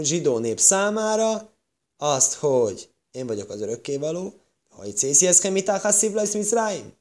[0.00, 1.50] zsidó nép számára,
[1.96, 4.34] azt, hogy én vagyok az örökkévaló,
[4.70, 6.92] hogy cészihez kemitáha szívlajsz miszráim.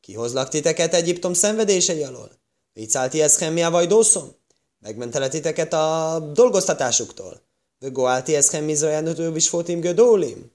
[0.00, 2.30] Kihozlak titeket Egyiptom szenvedései alól.
[2.72, 4.34] Vicálti eszkemmia vagy dószom.
[4.78, 7.42] Megmentelek titeket a dolgoztatásuktól.
[7.78, 10.52] Vögoálti eszkem mizrajánatő visfótim gödólim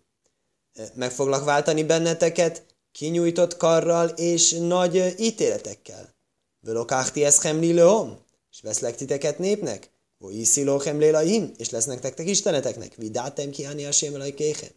[0.94, 6.14] meg foglak váltani benneteket kinyújtott karral és nagy ítéletekkel.
[6.60, 8.18] Völokáhti eszhem lilőom,
[8.52, 14.70] és veszlek titeket népnek, Voiszilóchem lélaim, és lesznek tektek isteneteknek, vidátem ki a sémelai kéhem.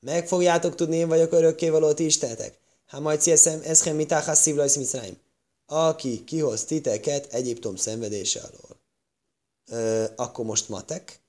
[0.00, 2.58] Meg fogjátok tudni, én vagyok örökkévaló ti istenetek.
[2.86, 5.16] Ha majd cieszem eszhem mitáhás szívlajsz miszráim.
[5.66, 8.80] Aki kihoz titeket Egyiptom szenvedése alól.
[9.66, 11.20] Ö, akkor most matek.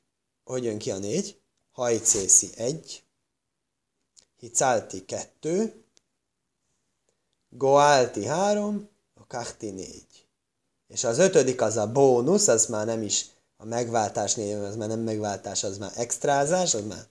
[0.43, 1.39] Hogy jön ki a négy?
[1.71, 3.03] Hajcészi egy,
[4.39, 5.83] Hicálti kettő,
[7.49, 10.27] Goálti három, a Kahti négy.
[10.87, 13.25] És az ötödik az a bónusz, az már nem is
[13.63, 17.05] a megváltás név, az már nem megváltás, az már extrázás, az már,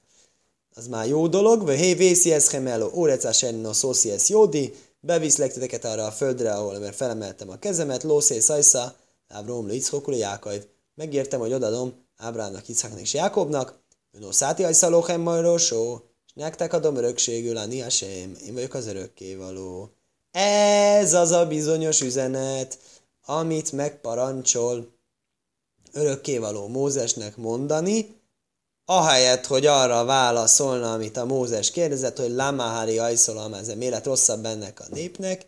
[0.74, 1.64] az már jó dolog.
[1.64, 6.52] Ve hé vészi ez hemelo, órecás enno szószi ez jódi, beviszlek titeket arra a földre,
[6.52, 8.94] ahol mert felemeltem a kezemet, lószé szajsza,
[9.28, 10.62] Ábróm Lichokul Jákaiv.
[10.94, 13.80] Megértem, hogy odadom Ábrámnak, Itzháknak és Jákobnak,
[14.12, 15.60] Önó száti ajszalóhem majd
[16.34, 19.90] nektek adom örökségül a Niasém, én vagyok az örökkévaló.
[20.30, 22.78] Ez az a bizonyos üzenet,
[23.24, 24.91] amit megparancsol
[25.92, 28.20] örökkévaló Mózesnek mondani,
[28.84, 34.80] ahelyett, hogy arra válaszolna, amit a Mózes kérdezett, hogy Lamáhári ajszolam, ez miért rosszabb ennek
[34.80, 35.46] a népnek,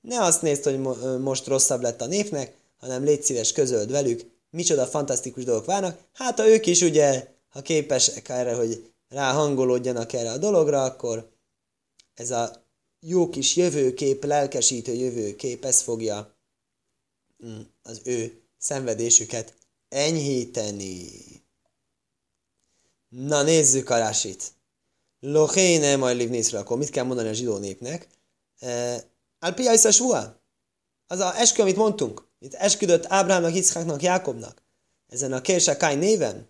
[0.00, 0.78] ne azt nézd, hogy
[1.20, 5.98] most rosszabb lett a népnek, hanem légy szíves közöld velük, micsoda fantasztikus dolgok várnak.
[6.12, 11.30] Hát ha ők is ugye, ha képesek erre, hogy ráhangolódjanak erre a dologra, akkor
[12.14, 12.62] ez a
[13.00, 16.36] jó kis jövőkép, lelkesítő jövőkép, ez fogja
[17.46, 19.54] mm, az ő szenvedésüket
[19.92, 21.10] enyhíteni.
[23.08, 24.52] Na nézzük a rásit.
[25.20, 28.08] Lochéne majd livnészre, akkor mit kell mondani a zsidó népnek?
[29.38, 30.40] Alpia is a
[31.06, 32.26] Az a eskü, amit mondtunk.
[32.38, 34.62] Itt esküdött Ábrámnak, Iszháknak, Jákobnak.
[35.08, 36.48] Ezen a Kérsakány néven.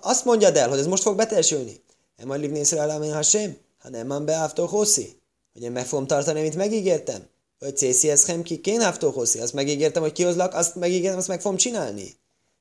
[0.00, 1.82] azt mondjad el, hogy ez most fog beteljesülni.
[2.16, 4.66] Em majd livni Israel ha sem, ha nem van beáftó.
[4.66, 7.26] Hogy én meg fogom tartani, amit megígértem.
[7.58, 9.38] Vagy cészi ez hem ki kén áftó hoszi.
[9.40, 12.16] Azt megígértem, hogy kihozlak, azt megígértem, azt meg fogom csinálni.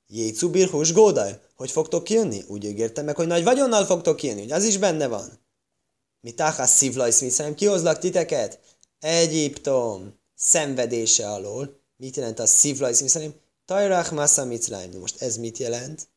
[0.08, 1.42] Jécu birhus gódaj.
[1.56, 2.44] Hogy fogtok kijönni?
[2.48, 4.42] Úgy ígértem meg, hogy nagy vagyonnal fogtok kijönni.
[4.42, 5.40] Hogy az is benne van.
[6.22, 8.60] Mi táhász szívlajsz, mi kihozlak titeket?
[9.00, 11.80] Egyiptom szenvedése alól.
[11.98, 13.36] Mit jelent a szívlajsz, mi szerint?
[13.66, 14.46] Tajrach massa
[15.00, 16.08] Most ez mit jelent?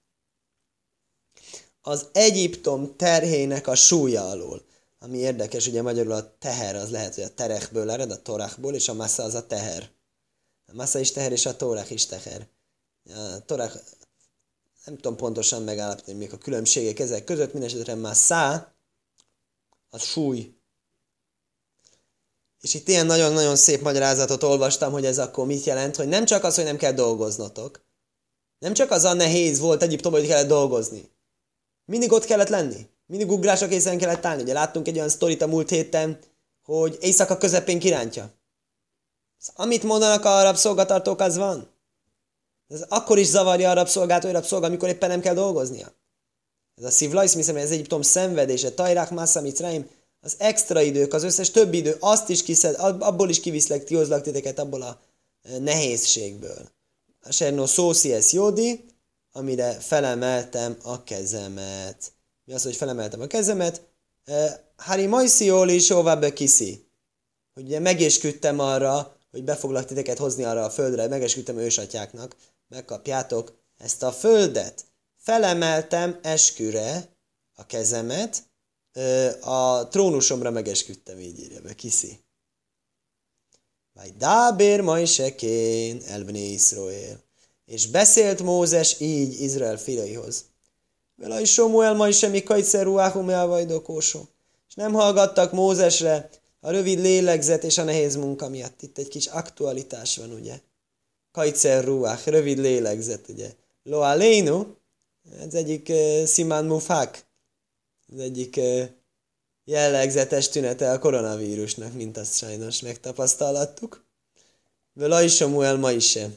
[1.82, 4.64] az Egyiptom terhének a súlya alól.
[4.98, 8.88] Ami érdekes, ugye magyarul a teher az lehet, hogy a terekből ered, a torachból, és
[8.88, 9.90] a massa az a teher.
[10.66, 12.48] A Massa is teher, és a Tórach is teher.
[13.14, 13.76] A Tórach,
[14.84, 18.74] nem tudom pontosan megállapítani, még a különbségek ezek között, mindesetre Massa,
[19.90, 20.54] a súly.
[22.60, 26.44] És itt ilyen nagyon-nagyon szép magyarázatot olvastam, hogy ez akkor mit jelent, hogy nem csak
[26.44, 27.84] az, hogy nem kell dolgoznotok,
[28.58, 31.10] nem csak az a nehéz volt Egyiptomban, hogy kellett dolgozni.
[31.84, 32.88] Mindig ott kellett lenni.
[33.06, 34.42] Mindig ugrásra készen kellett állni.
[34.42, 36.18] Ugye láttunk egy olyan sztorit a múlt héten,
[36.62, 38.32] hogy éjszaka közepén kirántja.
[39.54, 41.68] Amit mondanak a rabszolgatartók, az van.
[42.70, 45.92] Ez akkor is zavarja a rabszolgát, vagy rabszolga, amikor éppen nem kell dolgoznia.
[46.76, 49.88] Ez a szívlajsz, hiszem, ez Egyiptom szenvedése, tajrák, massa, mitzraim,
[50.20, 54.58] az extra idők, az összes többi idő, azt is kiszed, abból is kiviszlek, kihozlak titeket
[54.58, 55.00] abból a
[55.42, 56.68] e, nehézségből.
[57.20, 58.84] A Sernó szósziesz jódi,
[59.32, 62.12] amire felemeltem a kezemet.
[62.44, 63.82] Mi az, hogy felemeltem a kezemet?
[64.24, 66.86] E, Hari Majsziól is óvá kiszi.
[67.54, 72.36] Hogy ugye megésküdtem arra, hogy be foglak titeket hozni arra a földre, megesküdtem ősatyáknak,
[72.70, 74.84] megkapjátok ezt a földet.
[75.16, 77.16] Felemeltem esküre
[77.54, 78.42] a kezemet,
[79.40, 82.20] a trónusomra megesküdtem, így írja be, kiszi.
[83.92, 87.22] Vagy dábér majsekén elbni Iszroél.
[87.66, 90.44] És beszélt Mózes így Izrael fiaihoz.
[91.16, 94.28] Vela is Somuel mai semmi kajszerú elvajdokósó.
[94.68, 96.30] És nem hallgattak Mózesre
[96.60, 98.82] a rövid lélegzet és a nehéz munka miatt.
[98.82, 100.60] Itt egy kis aktualitás van, ugye?
[101.30, 103.54] Kajcer ruach, rövid lélegzet, ugye?
[103.82, 104.76] Lo alénu,
[105.38, 107.24] ez egyik uh, Simán Mufák,
[108.12, 108.88] az egyik uh,
[109.64, 114.04] jellegzetes tünete a koronavírusnak, mint azt sajnos megtapasztalattuk.
[114.92, 116.34] Vela is Samuel ma is sem.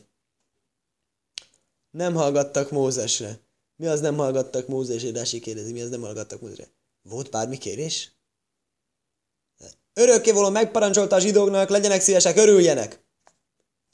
[1.92, 3.40] Nem hallgattak Mózesre.
[3.76, 5.12] Mi az nem hallgattak Mózesre?
[5.12, 6.68] Rási kérdezi, mi az nem hallgattak Mózesre?
[7.02, 8.12] Volt bármi kérés?
[9.94, 13.03] Örökkévaló megparancsolta a zsidóknak, legyenek szívesek, örüljenek!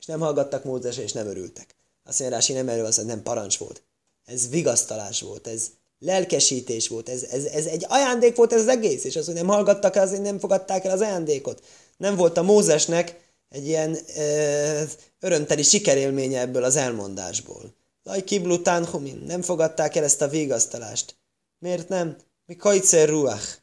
[0.09, 1.75] Nem hallgattak Mózesre, és nem örültek.
[2.03, 3.81] Azt mondja, Rási nem erről az, nem parancs volt.
[4.25, 5.67] Ez vigasztalás volt, ez
[5.99, 9.47] lelkesítés volt, ez, ez, ez egy ajándék volt ez az egész, és az, hogy nem
[9.47, 11.63] hallgattak el, azért nem fogadták el az ajándékot.
[11.97, 13.19] Nem volt a Mózesnek
[13.49, 14.81] egy ilyen ö,
[15.19, 17.73] örömteli sikerélménye ebből az elmondásból.
[18.03, 21.15] Laj kiblu tanhumin, nem fogadták el ezt a végasztalást.
[21.59, 22.17] Miért nem?
[22.45, 23.57] Mi kajcer ruach,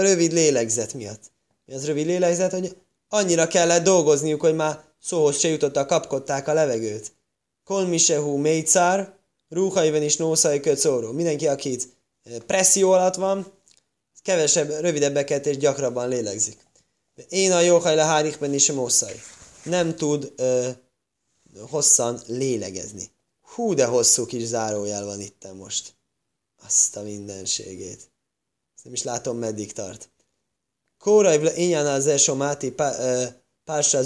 [0.00, 1.32] rövid lélegzet miatt.
[1.64, 2.76] Mi az rövid lélegzet, hogy
[3.08, 7.12] annyira kellett dolgozniuk, hogy már szóhoz se jutottak, kapkodták a levegőt.
[7.64, 11.12] Kolmisehu mécár, Rúhaiven is nószai köcóró.
[11.12, 11.88] Mindenki, aki itt
[12.46, 13.52] presszió alatt van,
[14.22, 16.56] kevesebb, rövidebbeket és gyakrabban lélegzik.
[17.28, 19.20] Én a jóhaj lehárikben is mószai.
[19.64, 20.70] Nem tud ö,
[21.68, 23.10] hosszan lélegezni.
[23.40, 25.94] Hú, de hosszú kis zárójel van itt most.
[26.64, 28.10] Azt a mindenségét.
[28.74, 30.10] Ezt nem is látom, meddig tart.
[30.98, 32.74] Kóraj éjján az első máti
[33.64, 34.02] pársa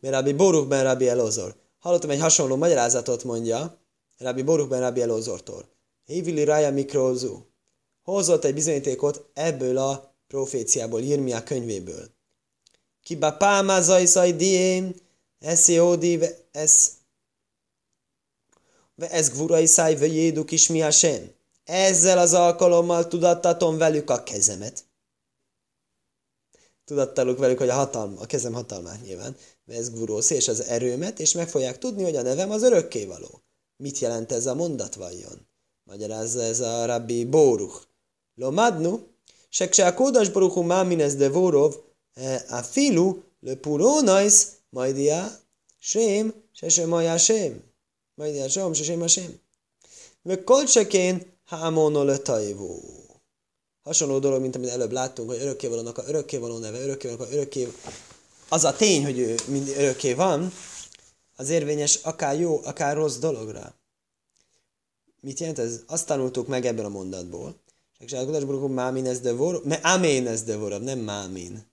[0.00, 1.54] mert Rabbi Boruk ben Rabbi Elozor.
[1.78, 3.78] Hallottam egy hasonló magyarázatot, mondja,
[4.18, 5.68] Rabbi Boruk ben Rabbi Elozortól.
[6.04, 7.38] Hívili Raya Mikrozu.
[8.02, 12.08] Hozott egy bizonyítékot ebből a proféciából, Irmia könyvéből.
[13.02, 14.94] Kiba páma zajszaj diém,
[15.38, 16.20] eszi ódi,
[16.52, 16.96] ez
[18.98, 20.82] ez gvurai száj jéduk is mi.
[21.64, 24.84] Ezzel az alkalommal tudattatom velük a kezemet.
[26.88, 31.32] Tudattaluk velük, hogy a, hatalm, a kezem hatalmát nyilván, ez gvurósz és az erőmet, és
[31.32, 33.42] meg fogják tudni, hogy a nevem az örökkévaló.
[33.76, 35.46] Mit jelent ez a mondat vajon?
[35.84, 37.82] Magyarázza ez a rabbi Bóruch.
[38.34, 39.00] Lomadnu,
[39.48, 41.74] se kse a kódas Boruchu máminez de vorov,
[42.14, 45.40] e, a filu le purónajsz, majdia,
[45.78, 47.62] sém, se se majá sém.
[48.14, 49.40] Majdia sém, se sem a sém.
[50.22, 53.07] Ve kolcsekén hámono le tajvó.
[53.88, 57.72] Hasonló dolog, mint amit előbb láttunk, hogy örökkévalónak a örökkévaló neve, örökkévalónak a örökké...
[58.48, 60.52] Az a tény, hogy ő mind örökké van,
[61.36, 63.74] az érvényes akár jó, akár rossz dologra.
[65.20, 65.80] Mit jelent ez?
[65.86, 67.54] Azt tanultuk meg ebből a mondatból.
[67.98, 71.66] És a Baruch mámin ez de vor, me amén ez de vorab, nem mámin.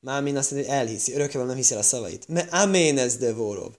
[0.00, 2.28] Mámin azt mondja, hogy elhiszi, örökké nem hiszi a szavait.
[2.28, 3.74] Me amén ez de vorab.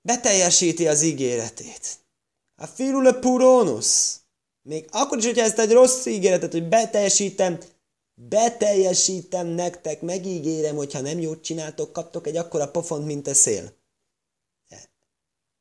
[0.00, 1.98] Beteljesíti az ígéretét.
[2.56, 4.20] A filule purónusz.
[4.68, 7.58] Még akkor is, hogyha ezt egy rossz ígéretet, hogy beteljesítem,
[8.14, 13.76] beteljesítem nektek, megígérem, hogyha nem jót csináltok, kaptok egy akkora pofont, mint a szél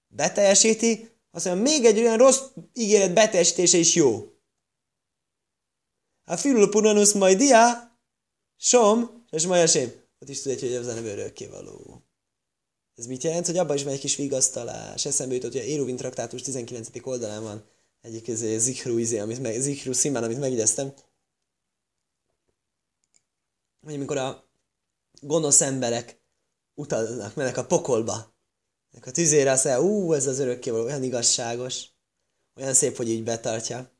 [0.07, 2.41] beteljesíti, azt mondja, még egy olyan rossz
[2.73, 4.31] ígéret beteljesítése is jó.
[6.25, 7.97] A filul puranus majd dia,
[8.57, 9.91] som, és majd sem.
[10.19, 12.01] Ott is tudja, hogy ez a neve örökkévaló.
[12.95, 15.05] Ez mit jelent, hogy abban is van egy kis vigasztalás.
[15.05, 16.89] Eszembe jutott, hogy a Éruvin traktátus 19.
[17.03, 17.65] oldalán van
[18.01, 20.93] egyik ez Zikhru izé, amit meg, Zikhru Szimán, amit megjegyeztem.
[23.81, 24.49] Hogy amikor a
[25.21, 26.21] gonosz emberek
[26.73, 28.35] utaznak, mennek a pokolba.
[28.91, 31.85] Mennek a tüzére, azt mondja, ú, ez az örökkévaló olyan igazságos,
[32.55, 33.91] olyan szép, hogy így betartja.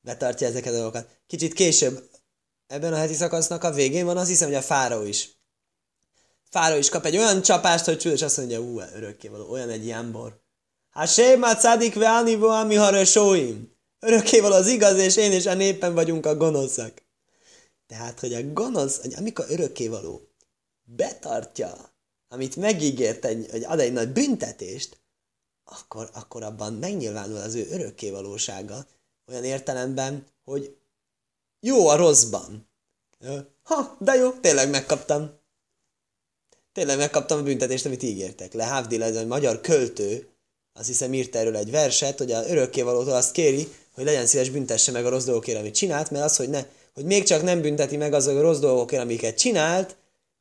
[0.00, 1.20] Betartja ezeket a dolgokat.
[1.26, 2.10] Kicsit később,
[2.66, 5.36] ebben a heti szakasznak a végén van, azt hiszem, hogy a fáró is.
[6.50, 10.46] Fáró is kap egy olyan csapást, hogy csúlyos azt mondja, ú, örökkévaló, olyan egy jámbor.
[10.98, 13.72] Hát sémá cádik válni ami harra sóim.
[14.00, 17.02] Örökkévaló az igaz, és én és a népen vagyunk a gonoszak.
[17.86, 20.28] Tehát, hogy a gonosz, hogy amikor örökkévaló
[20.84, 21.92] betartja,
[22.28, 25.00] amit megígért, egy, hogy ad egy nagy büntetést,
[25.64, 28.86] akkor, akkor abban megnyilvánul az ő örökkévalósága,
[29.28, 30.76] olyan értelemben, hogy
[31.60, 32.68] jó a rosszban.
[33.62, 35.30] Ha, de jó, tényleg megkaptam.
[36.72, 38.52] Tényleg megkaptam a büntetést, amit ígértek.
[38.52, 40.32] Le Havdil, ez egy magyar költő,
[40.78, 44.92] azt hiszem írt erről egy verset, hogy a örökkévalótól azt kéri, hogy legyen szíves büntesse
[44.92, 46.64] meg a rossz dolgokért, amit csinált, mert az, hogy, ne,
[46.94, 49.96] hogy még csak nem bünteti meg azok a rossz dolgokért, amiket csinált,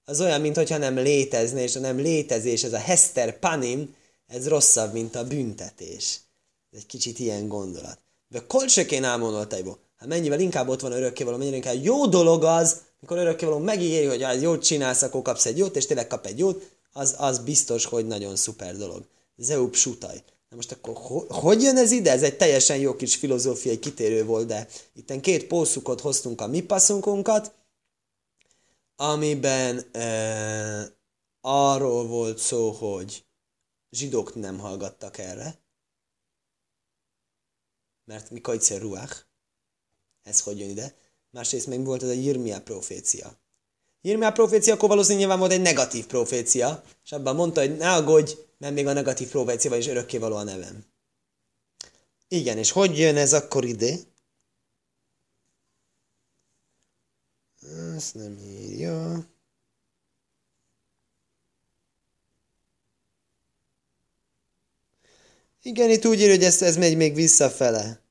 [0.05, 3.95] az olyan, mintha nem létezne, és a nem létezés, ez a Hester Panim,
[4.27, 6.19] ez rosszabb, mint a büntetés.
[6.71, 7.99] Ez egy kicsit ilyen gondolat.
[8.27, 9.77] De kolcsekén ámonoltaiból.
[9.97, 14.23] Hát mennyivel inkább ott van örökkévaló, mennyire inkább jó dolog az, mikor örökkévaló megígéri, hogy
[14.23, 17.85] ha jót csinálsz, akkor kapsz egy jót, és tényleg kap egy jót, az, az biztos,
[17.85, 19.05] hogy nagyon szuper dolog.
[19.37, 20.23] Zeup sutaj.
[20.49, 22.11] Na most akkor ho- hogy jön ez ide?
[22.11, 26.61] Ez egy teljesen jó kis filozófiai kitérő volt, de itt két pószukot hoztunk a mi
[26.61, 27.55] passzunkunkat,
[28.95, 30.97] amiben e,
[31.41, 33.25] arról volt szó, hogy
[33.89, 35.59] zsidók nem hallgattak erre,
[38.05, 39.25] mert mikor egyszer ruach,
[40.23, 40.95] ez hogy jön ide,
[41.29, 43.39] másrészt meg volt ez a Jirmia profécia.
[44.01, 48.35] Jirmia profécia akkor valószínűleg nyilván volt egy negatív profécia, és abban mondta, hogy ne aggódj,
[48.57, 50.85] mert még a negatív proféciával is örökkévaló a nevem.
[52.27, 53.95] Igen, és hogy jön ez akkor ide?
[57.95, 59.25] Ezt nem írja.
[65.61, 68.01] Igen, itt úgy írja, hogy ez, ez megy még visszafele.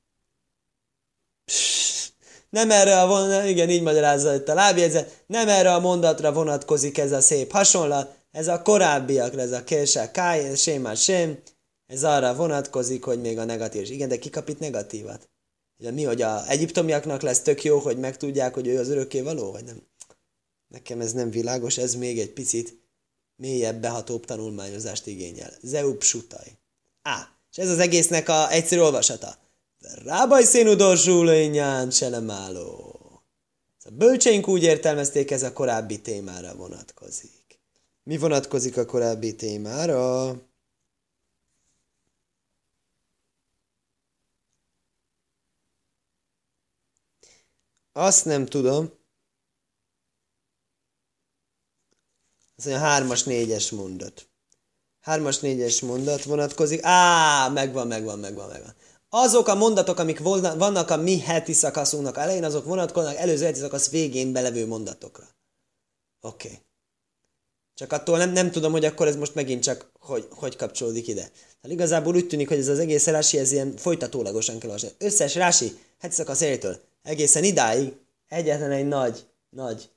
[1.44, 2.12] Psz,
[2.50, 6.98] nem erre a vonat, igen, így magyarázza itt a lábjegyzet, nem erre a mondatra vonatkozik
[6.98, 11.38] ez a szép hasonlat, ez a korábbiakra, ez a kérse, káj, sém,
[11.86, 13.90] ez arra vonatkozik, hogy még a negatív.
[13.90, 15.28] Igen, de ki kap itt negatívat?
[15.78, 19.52] Ugye mi, hogy a egyiptomiaknak lesz tök jó, hogy megtudják, hogy ő az örökké való,
[19.52, 19.82] vagy nem?
[20.68, 22.78] Nekem ez nem világos, ez még egy picit
[23.36, 25.52] mélyebb, behatóbb tanulmányozást igényel.
[25.62, 26.58] Zeup sutaj.
[27.02, 29.36] Á, és ez az egésznek a egyszerű olvasata.
[30.04, 32.90] Rábaj szénú dorzsúlényán selemáló.
[33.84, 37.35] A bölcseink úgy értelmezték, ez a korábbi témára vonatkozik.
[38.06, 40.28] Mi vonatkozik a korábbi témára?
[47.92, 48.90] Azt nem tudom.
[52.56, 54.28] Ez mondja, hármas, négyes mondat.
[55.00, 56.80] Hármas, négyes mondat vonatkozik.
[56.82, 58.74] Á, megvan, megvan, megvan, megvan.
[59.08, 63.90] Azok a mondatok, amik vannak a mi heti szakaszunknak elején, azok vonatkoznak előző heti szakasz
[63.90, 65.28] végén belevő mondatokra.
[66.20, 66.48] Oké.
[66.48, 66.65] Okay.
[67.76, 71.20] Csak attól nem, nem tudom, hogy akkor ez most megint csak hogy, hogy kapcsolódik ide.
[71.22, 74.96] Tehát igazából úgy tűnik, hogy ez az egész rási, ez ilyen folytatólagosan kell olvasni.
[74.98, 77.92] Összes rási heti szakasz elétől egészen idáig
[78.28, 79.90] egyetlen egy nagy, nagy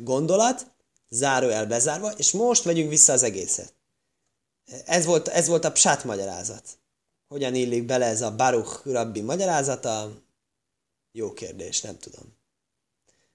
[0.00, 0.66] gondolat,
[1.08, 3.74] zárójel bezárva, és most megyünk vissza az egészet.
[4.84, 6.68] Ez volt, ez volt a psát magyarázat.
[7.28, 10.22] Hogyan illik bele ez a Baruch rabbi magyarázata?
[11.12, 12.36] Jó kérdés, nem tudom.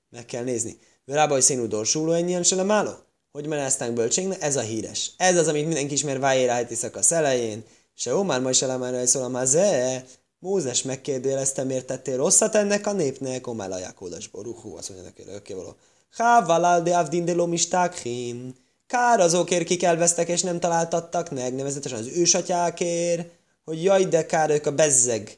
[0.10, 0.80] Meg kell nézni.
[1.06, 3.09] Rábaj színú dorsúló ennyien se lemáló?
[3.32, 4.42] Hogy meneztánk bölcségnek?
[4.42, 5.12] Ez a híres.
[5.18, 7.64] Ez az, amit mindenki ismer Vájérájti szakasz elején.
[7.96, 10.04] Se Omar majd se lemára szól a.
[10.40, 13.48] Mózes megkérdőjelezte, miért tettél rosszat ennek a népnek?
[13.48, 15.76] Omar lajakódas boruhú, azt mondja neki, oké, való.
[16.12, 18.56] Hávalál de avdin de lomistákhin.
[18.88, 23.30] Kár azokért, kik elvesztek és nem találtattak meg, nevezetesen az ősatyákért,
[23.64, 25.38] hogy jaj, de kár, ők a bezzeg,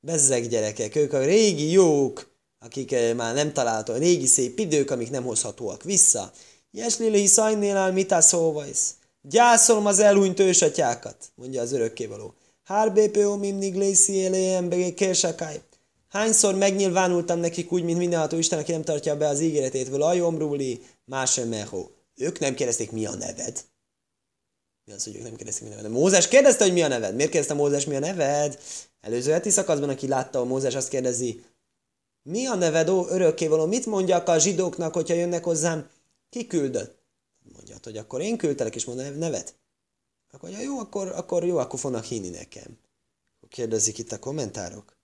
[0.00, 5.10] bezzeg gyerekek, ők a régi jók, akik eh, már nem találtak, régi szép idők, amik
[5.10, 6.32] nem hozhatóak vissza.
[6.72, 8.94] Ilyes lili szajnél mit szóvajsz?
[9.22, 12.34] Gyászolom az elhunyt ősatyákat, mondja az örökkévaló.
[12.64, 15.60] Hár BPO mimnig lészi élén kérsakáj.
[16.08, 20.82] Hányszor megnyilvánultam nekik úgy, mint mindenható Isten, aki nem tartja be az ígéretét, völajom rúli,
[21.04, 21.40] más.
[22.16, 23.64] Ők nem kérdezték, mi a neved.
[24.84, 25.92] Mi az, hogy ők nem kérdezték, mi a neved.
[25.92, 27.14] Mózes kérdezte, hogy mi a neved.
[27.14, 28.58] Miért kérdezte Mózes, mi a neved?
[29.00, 31.44] Előző heti szakaszban, aki látta, a Mózes azt kérdezi,
[32.22, 33.66] mi a neved, ó, örökkévaló?
[33.66, 35.88] Mit mondjak a zsidóknak, hogyha jönnek hozzám?
[36.30, 36.98] Ki küldött?
[37.52, 39.54] Mondja, hogy akkor én küldtelek, és mondom nevet.
[40.32, 42.78] Akkor mondja, jó, akkor, akkor jó, akkor fognak hinni nekem.
[43.36, 44.96] Akkor kérdezik itt a kommentárok.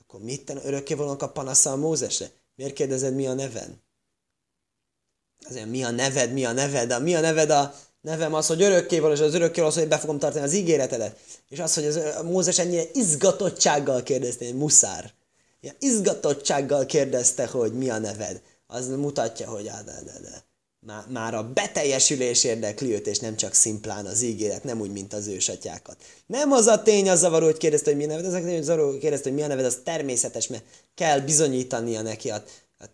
[0.00, 2.30] Akkor mit örökkévalónak a panasza a Mózesre?
[2.54, 3.82] Miért kérdezed, mi a neven?
[5.48, 8.62] Azért mi a neved, mi a neved, a, mi a neved a nevem az, hogy
[8.62, 11.18] örökkéval, és az örökkéval az, hogy be fogom tartani az ígéretedet.
[11.48, 15.12] És az, hogy az, a Mózes ennyire izgatottsággal kérdezte, muszár.
[15.60, 18.42] Ilyen izgatottsággal kérdezte, hogy mi a neved.
[18.66, 20.44] Az mutatja, hogy á, de, de, de.
[21.08, 25.26] Már, a beteljesülés érdekli őt, és nem csak szimplán az ígéret, nem úgy, mint az
[25.26, 25.96] ősatyákat.
[26.26, 28.54] Nem az a tény az zavaró, hogy kérdezte, hogy mi a neved, az a tény,
[28.54, 30.64] hogy zavaró kérdezte, hogy mi a neved, az természetes, mert
[30.94, 32.44] kell bizonyítania neki a,
[32.78, 32.84] a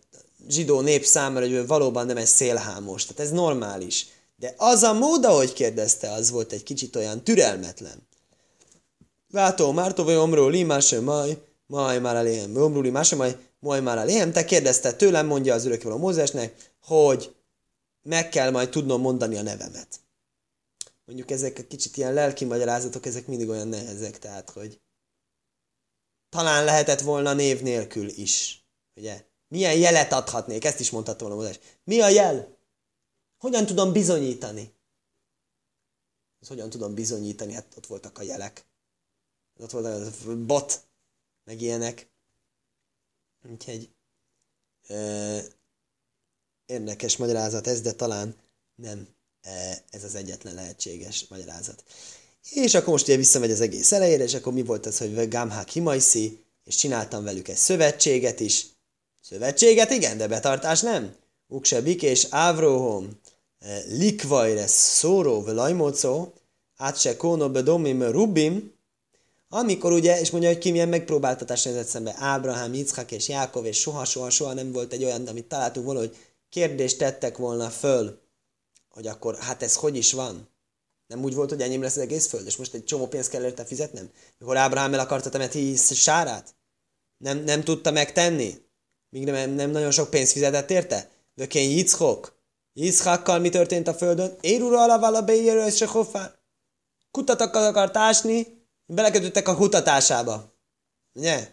[0.49, 3.05] zsidó nép számára, hogy ő valóban nem egy szélhámos.
[3.05, 4.07] Tehát ez normális.
[4.35, 8.07] De az a mód, ahogy kérdezte, az volt egy kicsit olyan türelmetlen.
[9.31, 11.37] Vátó, Mártó, vagy Omró, Limáse, Maj,
[11.67, 14.31] Maj, már eléhem, Omró, Limáse, Maj, Maj, már eléhem.
[14.31, 17.31] Te kérdezte tőlem, mondja az örökkévaló Mózesnek, hogy
[18.01, 19.99] meg kell majd tudnom mondani a nevemet.
[21.05, 24.81] Mondjuk ezek a kicsit ilyen lelki magyarázatok, ezek mindig olyan nehezek, tehát, hogy
[26.29, 28.65] talán lehetett volna név nélkül is.
[28.95, 29.25] Ugye?
[29.47, 30.65] Milyen jelet adhatnék?
[30.65, 31.59] Ezt is mondhatom volna Mózes.
[31.83, 32.57] Mi a jel?
[33.37, 34.73] Hogyan tudom bizonyítani?
[36.39, 37.53] Ezt hogyan tudom bizonyítani?
[37.53, 38.65] Hát ott voltak a jelek.
[39.59, 39.85] Ott volt
[40.25, 40.87] a bot,
[41.43, 42.09] meg ilyenek.
[43.49, 43.93] Úgyhogy
[46.71, 48.35] érdekes magyarázat ez, de talán
[48.75, 49.07] nem
[49.41, 51.83] e, ez az egyetlen lehetséges magyarázat.
[52.49, 55.69] És akkor most ugye visszamegy az egész elejére, és akkor mi volt az, hogy Gamhák
[55.69, 58.65] Himaiszi, és csináltam velük egy szövetséget is.
[59.21, 61.15] Szövetséget igen, de betartás nem.
[61.47, 63.19] Uksebik és Ávróhom,
[63.59, 66.33] e, Likvajre Szóró Velajmocó,
[66.77, 68.73] Átse Kóno Bedomim Rubim,
[69.53, 73.79] amikor ugye, és mondja, hogy ki milyen megpróbáltatás nézett szembe, Ábrahám, Yitzhak és Jákov, és
[73.79, 76.15] soha, soha, soha nem volt egy olyan, amit találtunk volna, hogy
[76.51, 78.21] kérdést tettek volna föl,
[78.89, 80.49] hogy akkor hát ez hogy is van?
[81.07, 83.43] Nem úgy volt, hogy enyém lesz az egész föld, és most egy csomó pénzt kell
[83.43, 84.11] érte fizetnem?
[84.37, 86.55] Mikor Ábrahám el akarta temetni sárát?
[87.17, 88.55] Nem, nem tudta megtenni?
[89.09, 91.09] Míg nem, nem nagyon sok pénzt fizetett érte?
[91.33, 92.39] Vökén Yitzchok?
[92.73, 94.37] Yitzchakkal mi történt a földön?
[94.41, 95.89] Érura alavala beérő és se.
[97.11, 100.55] Kutatak akart ásni, belekötöttek a kutatásába.
[101.13, 101.49] Ugye?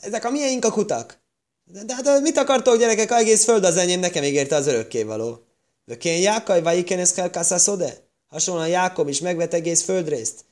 [0.00, 1.21] Ezek a miénk a kutak.
[1.64, 5.44] De, de hát mit akartok gyerekek, a egész föld az enyém, nekem ígérte az örökkévaló.
[5.84, 7.14] Vökén Jákaj, vagy iken ez
[7.56, 8.10] szode?
[8.26, 10.44] Hasonlóan Jákob is megvet egész földrészt.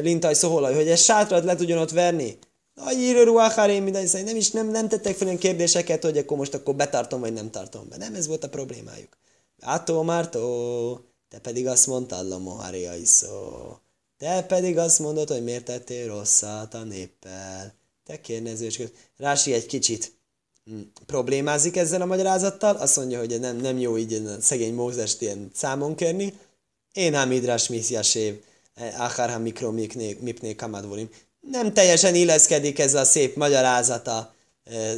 [0.00, 2.38] Lintaj szoholaj, hogy ez sátrat le tudjon ott verni.
[2.74, 6.54] A írő ruáhárén minden nem is nem, nem tettek fel ilyen kérdéseket, hogy akkor most
[6.54, 7.96] akkor betartom, vagy nem tartom be.
[7.96, 9.16] Nem ez volt a problémájuk.
[9.60, 13.28] Átó, Mártó, te pedig azt mondtad, Lomoharia iszó.
[14.18, 17.74] Te pedig azt mondod, hogy miért tettél rosszat a néppel.
[18.04, 18.80] Te kérdezős.
[19.16, 20.12] Rási egy kicsit
[21.06, 25.50] problémázik ezzel a magyarázattal, azt mondja, hogy nem, nem jó így a szegény Mózest ilyen
[25.54, 26.34] számon kérni.
[26.92, 28.42] Én ám idrás misziasév,
[28.98, 29.70] akár ha mikro
[30.20, 31.10] mipné kamadvolim.
[31.40, 34.94] Nem teljesen illeszkedik ez a szép magyarázata e,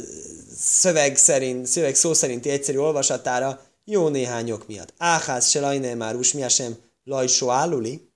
[0.57, 4.93] szöveg, szerint, szöveg szó szerinti egyszerű olvasatára, jó néhány ok miatt.
[4.97, 6.15] Áház se lajne már
[6.47, 8.11] sem lajsó álluli.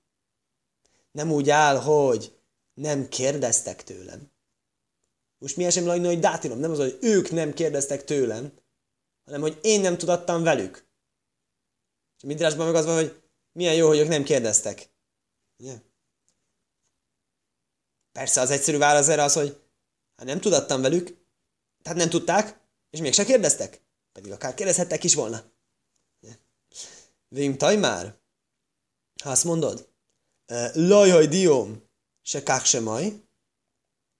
[1.12, 2.32] Nem úgy áll, hogy
[2.74, 4.30] nem kérdeztek tőlem.
[5.38, 6.58] Most mi esem lajna, hogy dátilom.
[6.58, 8.52] Nem az, hogy ők nem kérdeztek tőlem,
[9.24, 10.86] hanem hogy én nem tudattam velük.
[12.16, 13.22] És Midrásban meg az van, hogy
[13.52, 14.90] milyen jó, hogy ők nem kérdeztek.
[15.58, 15.80] Ugye?
[18.12, 19.62] Persze az egyszerű válasz erre az, hogy
[20.16, 21.06] hát nem tudattam velük,
[21.82, 22.60] tehát nem tudták,
[22.90, 23.82] és mégsem kérdeztek.
[24.12, 25.50] Pedig akár kérdezhettek is volna.
[27.28, 28.18] Vim tajmár,
[29.22, 29.92] ha azt mondod,
[30.72, 31.88] lajaj dióm,
[32.22, 33.28] se kák se maj,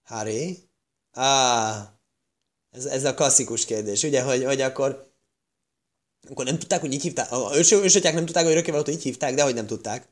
[0.03, 0.68] háré,
[1.19, 1.99] Á,
[2.71, 5.07] ez, ez a klasszikus kérdés, ugye, hogy, hogy akkor
[6.29, 7.31] akkor nem tudták, hogy így hívták.
[7.31, 10.09] A ősötyák nem tudták, hogy örökkévalót így hívták, de hogy nem tudták.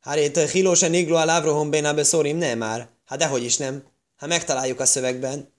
[0.00, 2.88] Hárét hilóse niglo a lávrohom bénábe szórim, nem már.
[3.04, 3.84] Hát dehogy is nem.
[4.16, 5.52] Hát megtaláljuk a szövegben.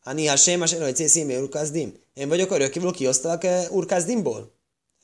[0.00, 1.98] Hát néha sémas hogy cészímé urkazdim.
[2.14, 4.54] Én vagyok örökkévaló, kiosztalak eh, urkazdimból.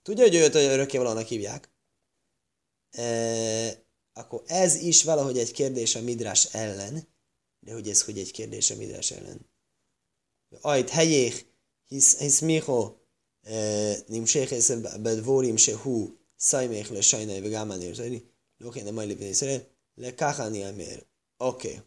[0.02, 1.70] Tudja, hogy őt örökkévalónak hívják?
[2.90, 3.04] E,
[4.12, 7.08] akkor ez is valahogy egy kérdés a midrás ellen,
[7.60, 9.48] de hogy ez hogy egy kérdés a Midrás ellen?
[10.60, 11.46] Ajt helyék,
[11.86, 12.94] hisz, hisz miho,
[13.42, 19.68] e, nimsek ez bedvorim se hú, szajmék le sajnai vegámán érzeni, lóké nem ajlépni észre,
[19.94, 21.06] le káhani emér.
[21.36, 21.82] Oké.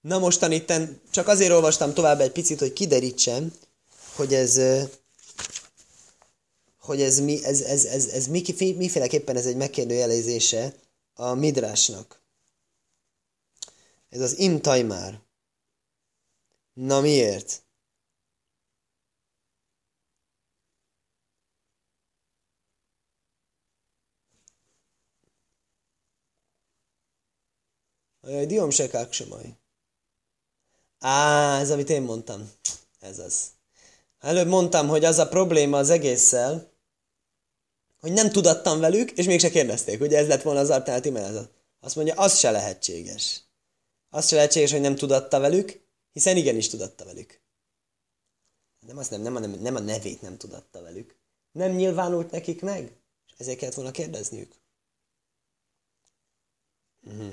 [0.00, 3.54] Na mostan itten csak azért olvastam tovább egy picit, hogy kiderítsem,
[4.16, 4.90] hogy ez e,
[6.84, 10.74] hogy ez, mi, ez, ez, ez, ez, ez mi, miféleképpen ez egy megkérdőjelezése
[11.14, 12.23] a midrásnak.
[14.14, 15.20] Ez az imtajmár.
[16.72, 17.62] Na miért?
[28.20, 29.56] Ajaj, diom se kaksemaj.
[30.98, 32.50] Á, ez amit én mondtam.
[33.00, 33.50] Ez az.
[34.20, 36.72] Előbb mondtam, hogy az a probléma az egésszel,
[38.00, 40.00] hogy nem tudattam velük, és mégse kérdezték.
[40.00, 41.50] Ugye ez lett volna az alternatív menezet.
[41.80, 43.43] Azt mondja, az se lehetséges.
[44.14, 47.40] Az se lehetséges, hogy nem tudatta velük, hiszen igenis tudatta velük.
[48.86, 51.16] Nem, azt nem, nem, a, nem a nevét nem tudatta velük.
[51.52, 52.96] Nem nyilvánult nekik meg,
[53.26, 54.54] és ezért kellett volna kérdezniük.
[57.02, 57.32] Uh-huh.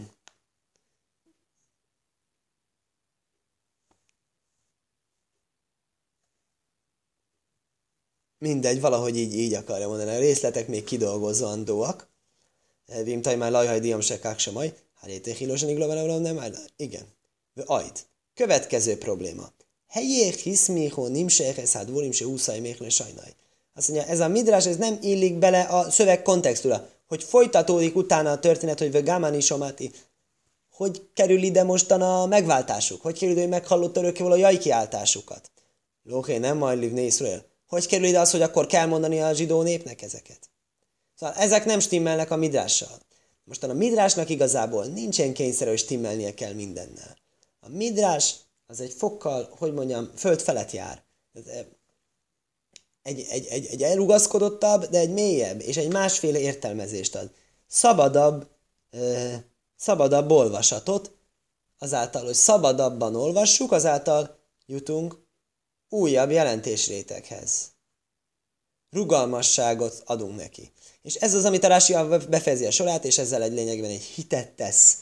[8.38, 10.10] Mindegy, valahogy így, így akarja mondani.
[10.10, 12.10] A részletek még kidolgozandóak.
[13.04, 14.20] Vim már lajhaj diam se
[15.02, 16.54] Hárété hilosan nem áll.
[16.76, 17.06] Igen.
[17.66, 18.06] Ajt.
[18.34, 19.52] Következő probléma.
[19.88, 23.34] Helyé hiszmiho nimsehez hát vorim se úszaj méhle sajnaj.
[23.74, 28.32] Azt mondja, ez a midrás, ez nem illik bele a szöveg kontextúra, hogy folytatódik utána
[28.32, 29.92] a történet, hogy vegámani somati,
[30.72, 35.52] hogy kerül ide mostan a megváltásuk, hogy kerül ide, hogy meghallott örökkéval a jajkiáltásukat.
[36.04, 37.46] Lóké, nem majd livné Iszrael.
[37.68, 40.50] Hogy kerül ide az, hogy akkor kell mondani a zsidó népnek ezeket?
[41.16, 43.00] Szóval ezek nem stimmelnek a midrással.
[43.52, 47.18] Most a midrásnak igazából nincsen kényszer, hogy stimmelnie kell mindennel.
[47.60, 48.36] A midrás
[48.68, 51.04] az egy fokkal, hogy mondjam, föld felett jár.
[51.34, 51.66] Eh,
[53.02, 57.32] egy, egy, egy, egy elrugaszkodottabb, de egy mélyebb, és egy másféle értelmezést ad.
[57.68, 58.48] Szabadabb,
[58.90, 59.34] ö,
[59.76, 61.16] szabadabb olvasatot,
[61.78, 65.26] azáltal, hogy szabadabban olvassuk, azáltal jutunk
[65.90, 67.72] újabb jelentésréteghez.
[68.90, 70.72] Rugalmasságot adunk neki.
[71.02, 71.94] És ez az, amit a Rási
[72.30, 74.98] befejezi a sorát, és ezzel egy lényegben egy hitet tesz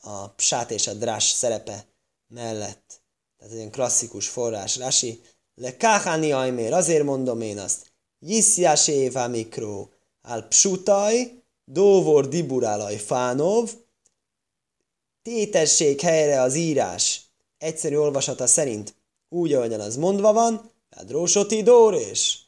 [0.00, 1.86] a psát és a drás szerepe
[2.28, 3.02] mellett.
[3.38, 5.20] Tehát egy ilyen klasszikus forrás Rási.
[5.54, 7.92] Le káháni ajmér, azért mondom én azt.
[8.18, 9.88] Jiszjáséva mikro,
[10.22, 13.70] al psutaj, dóvor diburálaj fánov,
[15.22, 17.22] tétesség helyre az írás
[17.58, 18.94] egyszerű olvasata szerint
[19.28, 22.46] úgy, ahogyan az mondva van, hát rósoti dórés,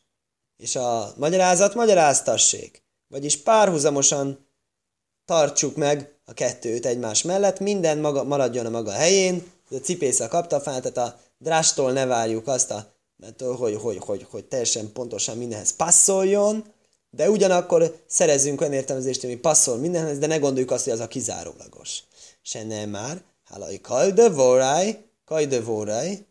[0.57, 2.86] és a magyarázat magyaráztassék.
[3.09, 4.47] Vagyis párhuzamosan
[5.25, 10.61] tartsuk meg a kettőt egymás mellett, minden maga, maradjon a maga helyén, a cipésza kapta
[10.61, 15.37] fel, tehát a drástól ne várjuk azt, a, mert, hogy, hogy, hogy, hogy teljesen pontosan
[15.37, 16.65] mindenhez passzoljon,
[17.11, 21.09] de ugyanakkor szerezzünk olyan értelmezést, ami passzol mindenhez, de ne gondoljuk azt, hogy az a
[21.09, 22.03] kizárólagos.
[22.43, 26.27] Se nem már, hálai kajde voráj, kajde voráj,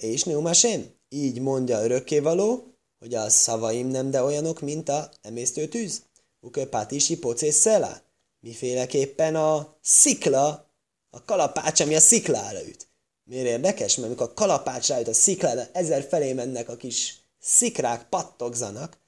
[0.00, 0.94] és neumasén.
[1.08, 2.71] Így mondja örökkévaló,
[3.02, 6.02] hogy a szavaim nem de olyanok, mint a emésztő tűz.
[6.40, 8.02] Uke patisi pocés szela.
[8.40, 10.70] Miféleképpen a szikla,
[11.10, 12.86] a kalapács, ami a sziklára üt.
[13.24, 13.96] Miért érdekes?
[13.96, 19.00] Mert amikor a kalapács rájut a sziklára, ezer felé mennek a kis szikrák, pattogzanak,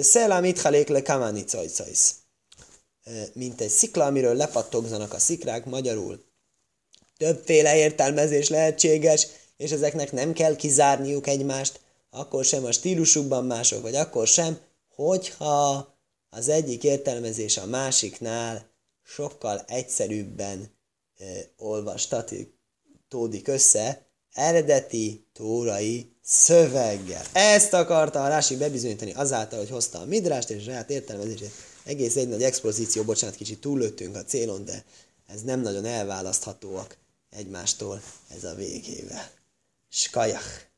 [0.00, 2.14] Szela mit halék le kamani cajcajsz.
[3.32, 6.24] Mint egy szikla, amiről lepattogzanak a szikrák, magyarul.
[7.16, 9.26] Többféle értelmezés lehetséges,
[9.56, 11.80] és ezeknek nem kell kizárniuk egymást,
[12.14, 14.58] akkor sem a stílusukban mások, vagy akkor sem,
[14.94, 15.94] hogyha
[16.30, 18.70] az egyik értelmezés a másiknál
[19.02, 20.70] sokkal egyszerűbben
[21.16, 21.24] e,
[21.56, 27.24] olvastatódik össze, eredeti tórai szöveggel.
[27.32, 31.52] Ezt akarta a Rási bebizonyítani azáltal, hogy hozta a midrást és a saját értelmezését.
[31.84, 34.84] Egész egy nagy expozíció, bocsánat, kicsit túllőttünk a célon, de
[35.26, 36.96] ez nem nagyon elválaszthatóak
[37.30, 38.02] egymástól
[38.36, 39.30] ez a végével.
[39.88, 40.71] Skajach.